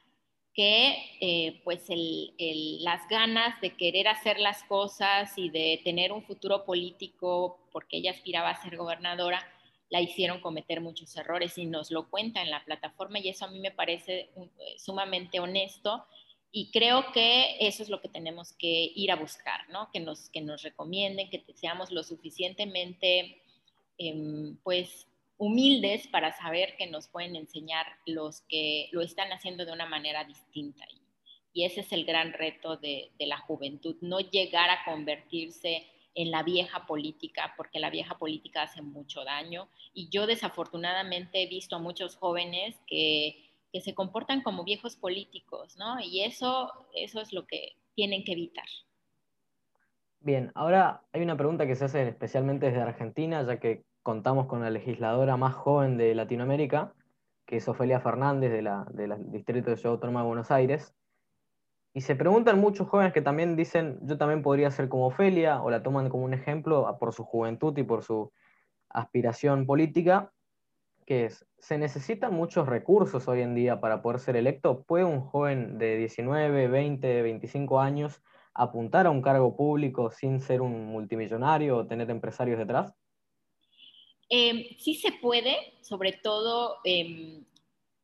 que 0.55 0.97
eh, 1.21 1.61
pues 1.65 1.87
las 1.89 3.09
ganas 3.09 3.59
de 3.61 3.75
querer 3.77 4.09
hacer 4.09 4.39
las 4.39 4.63
cosas 4.65 5.37
y 5.39 5.49
de 5.49 5.81
tener 5.83 6.13
un 6.13 6.23
futuro 6.23 6.65
político, 6.65 7.59
porque 7.73 7.99
ella 7.99 8.11
aspiraba 8.11 8.51
a 8.51 8.63
ser 8.63 8.77
gobernadora, 8.77 9.47
la 9.89 10.01
hicieron 10.01 10.41
cometer 10.41 10.81
muchos 10.81 11.17
errores 11.17 11.57
y 11.59 11.67
nos 11.67 11.91
lo 11.91 12.09
cuenta 12.09 12.43
en 12.43 12.51
la 12.51 12.65
plataforma 12.65 13.19
y 13.19 13.29
eso 13.29 13.45
a 13.45 13.51
mí 13.51 13.61
me 13.61 13.71
parece 13.71 14.31
eh, 14.37 14.79
sumamente 14.79 15.41
honesto 15.41 16.07
y 16.51 16.71
creo 16.71 17.13
que 17.13 17.57
eso 17.61 17.83
es 17.83 17.89
lo 17.89 18.03
que 18.03 18.09
tenemos 18.09 18.53
que 18.53 18.93
ir 18.95 19.11
a 19.11 19.17
buscar, 19.17 19.69
¿no? 19.71 19.91
Que 19.91 20.01
nos, 20.01 20.29
que 20.29 20.43
nos 20.43 20.63
recomienden, 20.63 21.31
que 21.31 21.43
seamos 21.55 21.91
lo 21.91 22.03
suficientemente, 22.03 23.41
em, 23.97 24.57
pues, 24.63 25.07
humildes 25.43 26.07
para 26.07 26.33
saber 26.33 26.77
que 26.77 26.87
nos 26.87 27.09
pueden 27.09 27.35
enseñar 27.35 27.87
los 28.07 28.43
que 28.43 28.89
lo 28.93 29.01
están 29.01 29.33
haciendo 29.33 29.65
de 29.67 29.73
una 29.73 29.87
manera 29.87 30.25
distinta. 30.25 30.85
Y, 31.53 31.65
ese 31.65 31.81
es 31.81 31.93
el 31.93 32.05
gran 32.05 32.33
reto 32.33 32.77
de, 32.77 33.11
la 33.19 33.39
juventud, 33.39 33.97
no 34.01 34.21
llegar 34.21 34.71
a 34.71 34.85
convertirse 34.85 35.87
en 36.15 36.31
la 36.31 36.43
vieja 36.43 36.87
política, 36.87 37.55
porque 37.57 37.81
la 37.81 37.91
vieja 37.91 38.19
política 38.19 38.63
hace 38.63 38.83
mucho 38.83 39.25
daño. 39.25 39.69
Y 39.93 40.09
yo 40.11 40.27
desafortunadamente 40.27 41.43
he 41.43 41.47
visto 41.47 41.77
a 41.77 41.81
muchos 41.81 42.17
jóvenes 42.17 42.77
que 42.87 43.53
que 43.73 43.81
se 43.81 43.95
comportan 43.95 44.43
como 44.43 44.65
viejos 44.65 44.97
políticos, 44.97 45.77
¿no? 45.79 45.99
Y 45.99 46.25
eso, 46.25 46.71
eso 46.95 47.23
es 47.23 47.33
lo 47.33 47.47
que 47.47 47.73
tienen 47.95 48.23
que 48.23 48.33
evitar. 48.33 48.67
Bien, 50.21 50.53
ahora 50.55 51.03
hay 51.13 51.23
una 51.23 51.37
pregunta 51.37 51.67
que 51.67 51.75
se 51.75 51.87
hace 51.87 52.09
especialmente 52.09 52.67
desde 52.67 52.83
Argentina, 52.83 53.43
ya 53.45 53.59
que 53.59 53.83
contamos 54.03 54.47
con 54.47 54.61
la 54.61 54.71
legisladora 54.71 55.37
más 55.37 55.55
joven 55.55 55.97
de 55.97 56.15
Latinoamérica, 56.15 56.93
que 57.47 57.57
es 57.57 57.69
Ofelia 57.69 58.01
Fernández 58.01 58.51
de 58.51 58.63
la, 58.63 58.87
del 58.91 59.31
Distrito 59.31 59.71
de 59.71 59.77
Ciudad 59.77 59.95
Autónoma 59.95 60.21
de 60.21 60.27
Buenos 60.27 60.51
Aires. 60.51 60.95
Y 61.95 62.01
se 62.01 62.17
preguntan 62.17 62.59
muchos 62.59 62.89
jóvenes 62.89 63.13
que 63.13 63.21
también 63.21 63.55
dicen, 63.55 63.99
yo 64.03 64.17
también 64.17 64.43
podría 64.43 64.71
ser 64.71 64.89
como 64.89 65.07
Ofelia, 65.07 65.63
o 65.63 65.71
la 65.71 65.83
toman 65.83 66.09
como 66.09 66.25
un 66.25 66.35
ejemplo 66.35 66.97
por 66.99 67.13
su 67.13 67.25
juventud 67.25 67.77
y 67.77 67.83
por 67.83 68.03
su 68.03 68.33
aspiración 68.89 69.67
política, 69.67 70.33
que 71.05 71.31
¿se 71.59 71.79
necesitan 71.79 72.33
muchos 72.33 72.69
recursos 72.69 73.29
hoy 73.29 73.43
en 73.43 73.55
día 73.55 73.81
para 73.81 74.03
poder 74.03 74.21
ser 74.21 74.37
electo? 74.37 74.83
¿Puede 74.85 75.05
un 75.05 75.21
joven 75.21 75.79
de 75.79 75.97
19, 75.97 76.69
20, 76.69 77.23
25 77.23 77.81
años 77.81 78.23
apuntar 78.55 79.07
a 79.07 79.11
un 79.11 79.23
cargo 79.23 79.57
público 79.57 80.11
sin 80.11 80.41
ser 80.41 80.63
un 80.63 80.87
multimillonario 80.87 81.77
o 81.77 81.87
tener 81.87 82.11
empresarios 82.11 82.59
detrás? 82.59 82.95
Em, 84.35 84.79
sí 84.79 84.95
se 84.95 85.13
puede, 85.13 85.75
sobre 85.83 86.13
todo 86.13 86.79
em, 86.85 87.45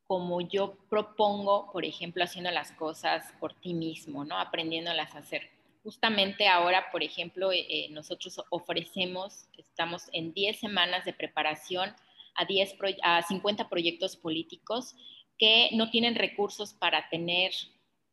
como 0.07 0.43
yo 0.43 0.77
propongo, 0.91 1.73
por 1.73 1.87
ejemplo, 1.87 2.23
haciendo 2.23 2.51
las 2.51 2.71
cosas 2.73 3.33
por 3.41 3.55
ti 3.55 3.73
mismo, 3.73 4.27
¿no? 4.27 4.37
Aprendiéndolas 4.37 5.15
a 5.15 5.21
hacer. 5.21 5.49
Justamente 5.83 6.47
ahora, 6.47 6.91
por 6.93 7.03
ejemplo, 7.03 7.51
eh, 7.51 7.65
eh, 7.71 7.89
nosotros 7.93 8.43
ofrecemos, 8.51 9.49
estamos 9.57 10.03
en 10.13 10.35
10 10.35 10.61
semanas 10.61 11.07
de 11.07 11.15
preparación 11.15 11.97
a, 12.35 12.45
10 12.45 12.77
a 13.03 13.23
50 13.23 13.71
proyectos 13.71 14.15
políticos 14.15 14.97
que 15.39 15.71
no 15.73 15.89
tienen 15.89 16.15
recursos 16.15 16.75
para 16.75 17.09
tener 17.09 17.53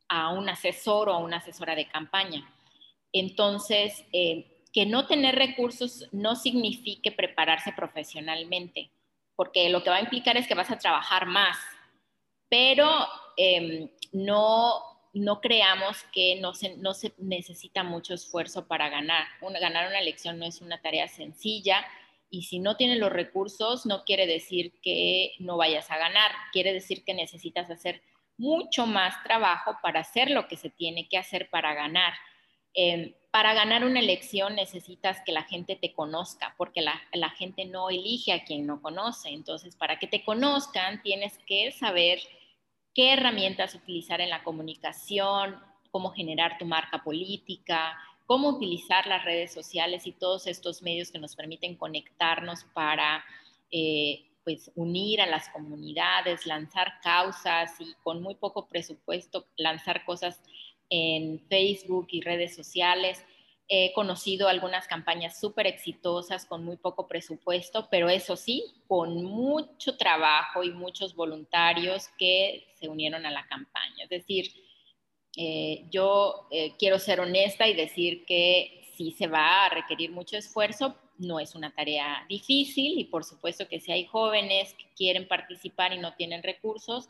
a 0.07 0.31
un 0.31 0.47
asesor 0.47 1.09
o 1.09 1.13
a 1.15 1.17
una 1.17 1.37
asesora 1.37 1.75
de 1.75 1.89
campaña. 1.89 2.49
Entonces, 3.11 4.05
eh, 4.13 4.54
que 4.75 4.85
no 4.85 5.07
tener 5.07 5.35
recursos 5.35 6.09
no 6.11 6.35
signifique 6.35 7.09
prepararse 7.09 7.71
profesionalmente, 7.71 8.91
porque 9.37 9.69
lo 9.69 9.81
que 9.81 9.89
va 9.89 9.95
a 9.95 10.01
implicar 10.01 10.35
es 10.35 10.49
que 10.49 10.53
vas 10.53 10.69
a 10.69 10.77
trabajar 10.77 11.27
más, 11.27 11.57
pero 12.49 12.89
em, 13.37 13.89
no, 14.11 14.73
no 15.13 15.39
creamos 15.39 16.03
que 16.11 16.41
no 16.41 16.53
se, 16.53 16.75
no 16.75 16.93
se 16.93 17.13
necesita 17.17 17.83
mucho 17.83 18.13
esfuerzo 18.13 18.67
para 18.67 18.89
ganar. 18.89 19.25
ganar 19.61 19.87
una 19.87 19.99
elección 19.99 20.39
no 20.39 20.45
es 20.45 20.59
una 20.59 20.81
tarea 20.81 21.07
sencilla 21.07 21.85
y 22.29 22.43
si 22.43 22.59
no 22.59 22.75
tienes 22.75 22.99
los 22.99 23.13
recursos 23.13 23.85
no 23.85 24.03
quiere 24.03 24.27
decir 24.27 24.73
que 24.81 25.35
no 25.39 25.55
vayas 25.55 25.89
a 25.89 25.97
ganar, 25.97 26.31
quiere 26.51 26.73
decir 26.73 27.05
que 27.05 27.13
necesitas 27.13 27.69
hacer 27.69 28.01
mucho 28.35 28.85
más 28.87 29.23
trabajo 29.23 29.77
para 29.81 30.01
hacer 30.01 30.31
lo 30.31 30.49
que 30.49 30.57
se 30.57 30.69
tiene 30.69 31.07
que 31.07 31.17
hacer 31.17 31.49
para 31.49 31.73
ganar. 31.73 32.13
Em, 32.75 33.13
para 33.31 33.53
ganar 33.53 33.85
una 33.85 33.99
elección 33.99 34.55
necesitas 34.55 35.21
que 35.25 35.31
la 35.31 35.43
gente 35.43 35.75
te 35.75 35.93
conozca, 35.93 36.53
porque 36.57 36.81
la, 36.81 37.29
gente 37.37 37.65
no 37.65 37.89
elige 37.89 38.33
a 38.33 38.43
quien 38.43 38.65
no 38.65 38.81
conoce. 38.81 39.29
Entonces, 39.29 39.75
para 39.75 39.97
que 39.97 40.07
te 40.07 40.23
conozcan, 40.23 41.01
tienes 41.01 41.37
que 41.47 41.71
saber 41.71 42.19
qué 42.93 43.13
herramientas 43.13 43.75
utilizar 43.75 44.21
en 44.21 44.29
la 44.29 44.43
comunicación, 44.43 45.59
cómo 45.91 46.11
generar 46.11 46.57
tu 46.57 46.65
marca 46.65 47.03
política, 47.03 47.97
cómo 48.25 48.49
utilizar 48.49 49.05
las 49.07 49.23
redes 49.23 49.53
sociales 49.53 50.07
y 50.07 50.11
todos 50.13 50.47
estos 50.47 50.81
medios 50.81 51.11
que 51.11 51.19
nos 51.19 51.35
permiten 51.35 51.75
conectarnos 51.75 52.63
para 52.73 53.23
eh, 53.71 54.25
pues, 54.45 54.71
unir 54.75 55.21
a 55.21 55.25
las 55.25 55.49
comunidades, 55.49 56.45
lanzar 56.45 56.99
causas 57.01 57.73
y 57.79 57.93
con 58.03 58.21
muy 58.21 58.35
poco 58.35 58.67
presupuesto 58.67 59.45
lanzar 59.57 60.05
cosas 60.05 60.41
en 60.89 61.39
Facebook 61.47 62.07
y 62.11 62.21
redes 62.21 62.55
sociales. 62.55 63.23
He 63.67 63.93
conocido 63.93 64.47
algunas 64.47 64.87
campañas 64.87 65.39
súper 65.39 65.65
exitosas 65.65 66.45
con 66.45 66.63
muy 66.63 66.77
poco 66.77 67.07
presupuesto, 67.07 67.87
pero 67.89 68.09
eso 68.09 68.35
sí, 68.35 68.63
con 68.87 69.23
mucho 69.23 69.97
trabajo 69.97 70.63
y 70.63 70.71
muchos 70.71 71.15
voluntarios 71.15 72.09
que 72.19 72.67
se 72.75 72.87
unieron 72.87 73.25
a 73.25 73.31
la 73.31 73.47
campaña. 73.47 74.03
Es 74.03 74.09
decir, 74.09 74.51
eh, 75.35 75.85
yo 75.89 76.47
eh, 76.51 76.73
quiero 76.77 76.99
ser 76.99 77.19
honesta 77.19 77.67
y 77.67 77.73
decir 77.73 78.25
que 78.25 78.83
sí 78.95 79.11
se 79.11 79.27
va 79.27 79.65
a 79.65 79.69
requerir 79.69 80.11
mucho 80.11 80.37
esfuerzo, 80.37 80.95
no 81.17 81.39
es 81.39 81.55
una 81.55 81.73
tarea 81.73 82.25
difícil 82.29 82.99
y 82.99 83.05
por 83.05 83.23
supuesto 83.23 83.67
que 83.67 83.79
si 83.79 83.91
hay 83.91 84.05
jóvenes 84.05 84.73
que 84.73 84.85
quieren 84.95 85.27
participar 85.27 85.93
y 85.93 85.97
no 85.97 86.13
tienen 86.15 86.43
recursos, 86.43 87.09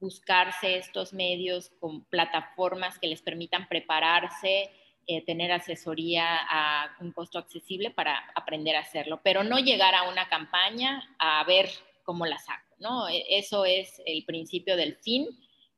buscarse 0.00 0.76
estos 0.76 1.12
medios 1.12 1.70
con 1.80 2.04
plataformas 2.04 2.98
que 2.98 3.06
les 3.06 3.22
permitan 3.22 3.68
prepararse, 3.68 4.70
eh, 5.06 5.24
tener 5.24 5.52
asesoría 5.52 6.38
a 6.50 6.96
un 7.00 7.12
costo 7.12 7.38
accesible 7.38 7.90
para 7.90 8.18
aprender 8.34 8.76
a 8.76 8.80
hacerlo, 8.80 9.20
pero 9.22 9.44
no 9.44 9.58
llegar 9.58 9.94
a 9.94 10.08
una 10.08 10.28
campaña 10.28 11.02
a 11.18 11.44
ver 11.44 11.68
cómo 12.02 12.26
la 12.26 12.38
saco, 12.38 12.74
¿no? 12.78 13.08
E, 13.08 13.24
eso 13.28 13.64
es 13.64 14.02
el 14.04 14.24
principio 14.24 14.76
del 14.76 14.96
fin 14.96 15.26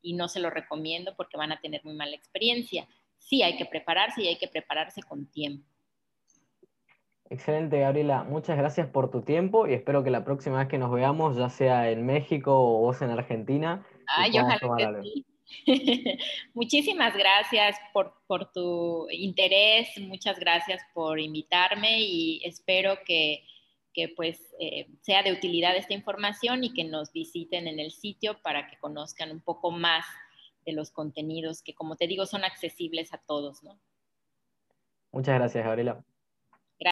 y 0.00 0.14
no 0.14 0.28
se 0.28 0.40
lo 0.40 0.50
recomiendo 0.50 1.14
porque 1.16 1.36
van 1.36 1.52
a 1.52 1.60
tener 1.60 1.84
muy 1.84 1.94
mala 1.94 2.16
experiencia. 2.16 2.88
Sí 3.18 3.42
hay 3.42 3.56
que 3.56 3.66
prepararse 3.66 4.22
y 4.22 4.28
hay 4.28 4.38
que 4.38 4.48
prepararse 4.48 5.02
con 5.02 5.26
tiempo. 5.26 5.66
Excelente, 7.30 7.80
Gabriela. 7.80 8.24
Muchas 8.24 8.56
gracias 8.56 8.86
por 8.86 9.10
tu 9.10 9.20
tiempo 9.20 9.66
y 9.66 9.74
espero 9.74 10.02
que 10.02 10.10
la 10.10 10.24
próxima 10.24 10.58
vez 10.60 10.68
que 10.68 10.78
nos 10.78 10.90
veamos, 10.90 11.36
ya 11.36 11.50
sea 11.50 11.90
en 11.90 12.06
México 12.06 12.52
o 12.54 12.80
vos 12.80 13.02
en 13.02 13.10
Argentina, 13.10 13.84
Ay, 14.08 14.32
ojalá 14.38 14.58
que 14.58 15.02
sí. 15.02 15.26
Muchísimas 16.54 17.16
gracias 17.16 17.76
por, 17.92 18.52
tu 18.52 19.08
interés, 19.10 19.88
muchas 19.98 20.38
gracias 20.38 20.82
por 20.92 21.18
invitarme 21.18 22.00
y 22.00 22.42
espero 22.44 22.98
que, 23.04 23.44
pues 24.14 24.54
eh, 24.60 24.86
sea 25.00 25.24
de 25.24 25.32
utilidad 25.32 25.76
esta 25.76 25.92
información 25.92 26.62
y 26.62 26.72
que 26.72 26.84
nos 26.84 27.12
visiten 27.12 27.66
en 27.66 27.80
el 27.80 27.90
sitio 27.90 28.40
para 28.42 28.68
que 28.68 28.78
conozcan 28.78 29.32
un 29.32 29.40
poco 29.40 29.72
más 29.72 30.04
de 30.64 30.72
los 30.72 30.92
contenidos 30.92 31.62
que, 31.62 31.74
como 31.74 31.96
te 31.96 32.06
digo, 32.06 32.24
son 32.24 32.44
accesibles 32.44 33.12
a 33.12 33.18
todos. 33.18 33.60
Muchas 35.10 35.34
gracias, 35.34 35.64
Gabriela. 35.64 36.04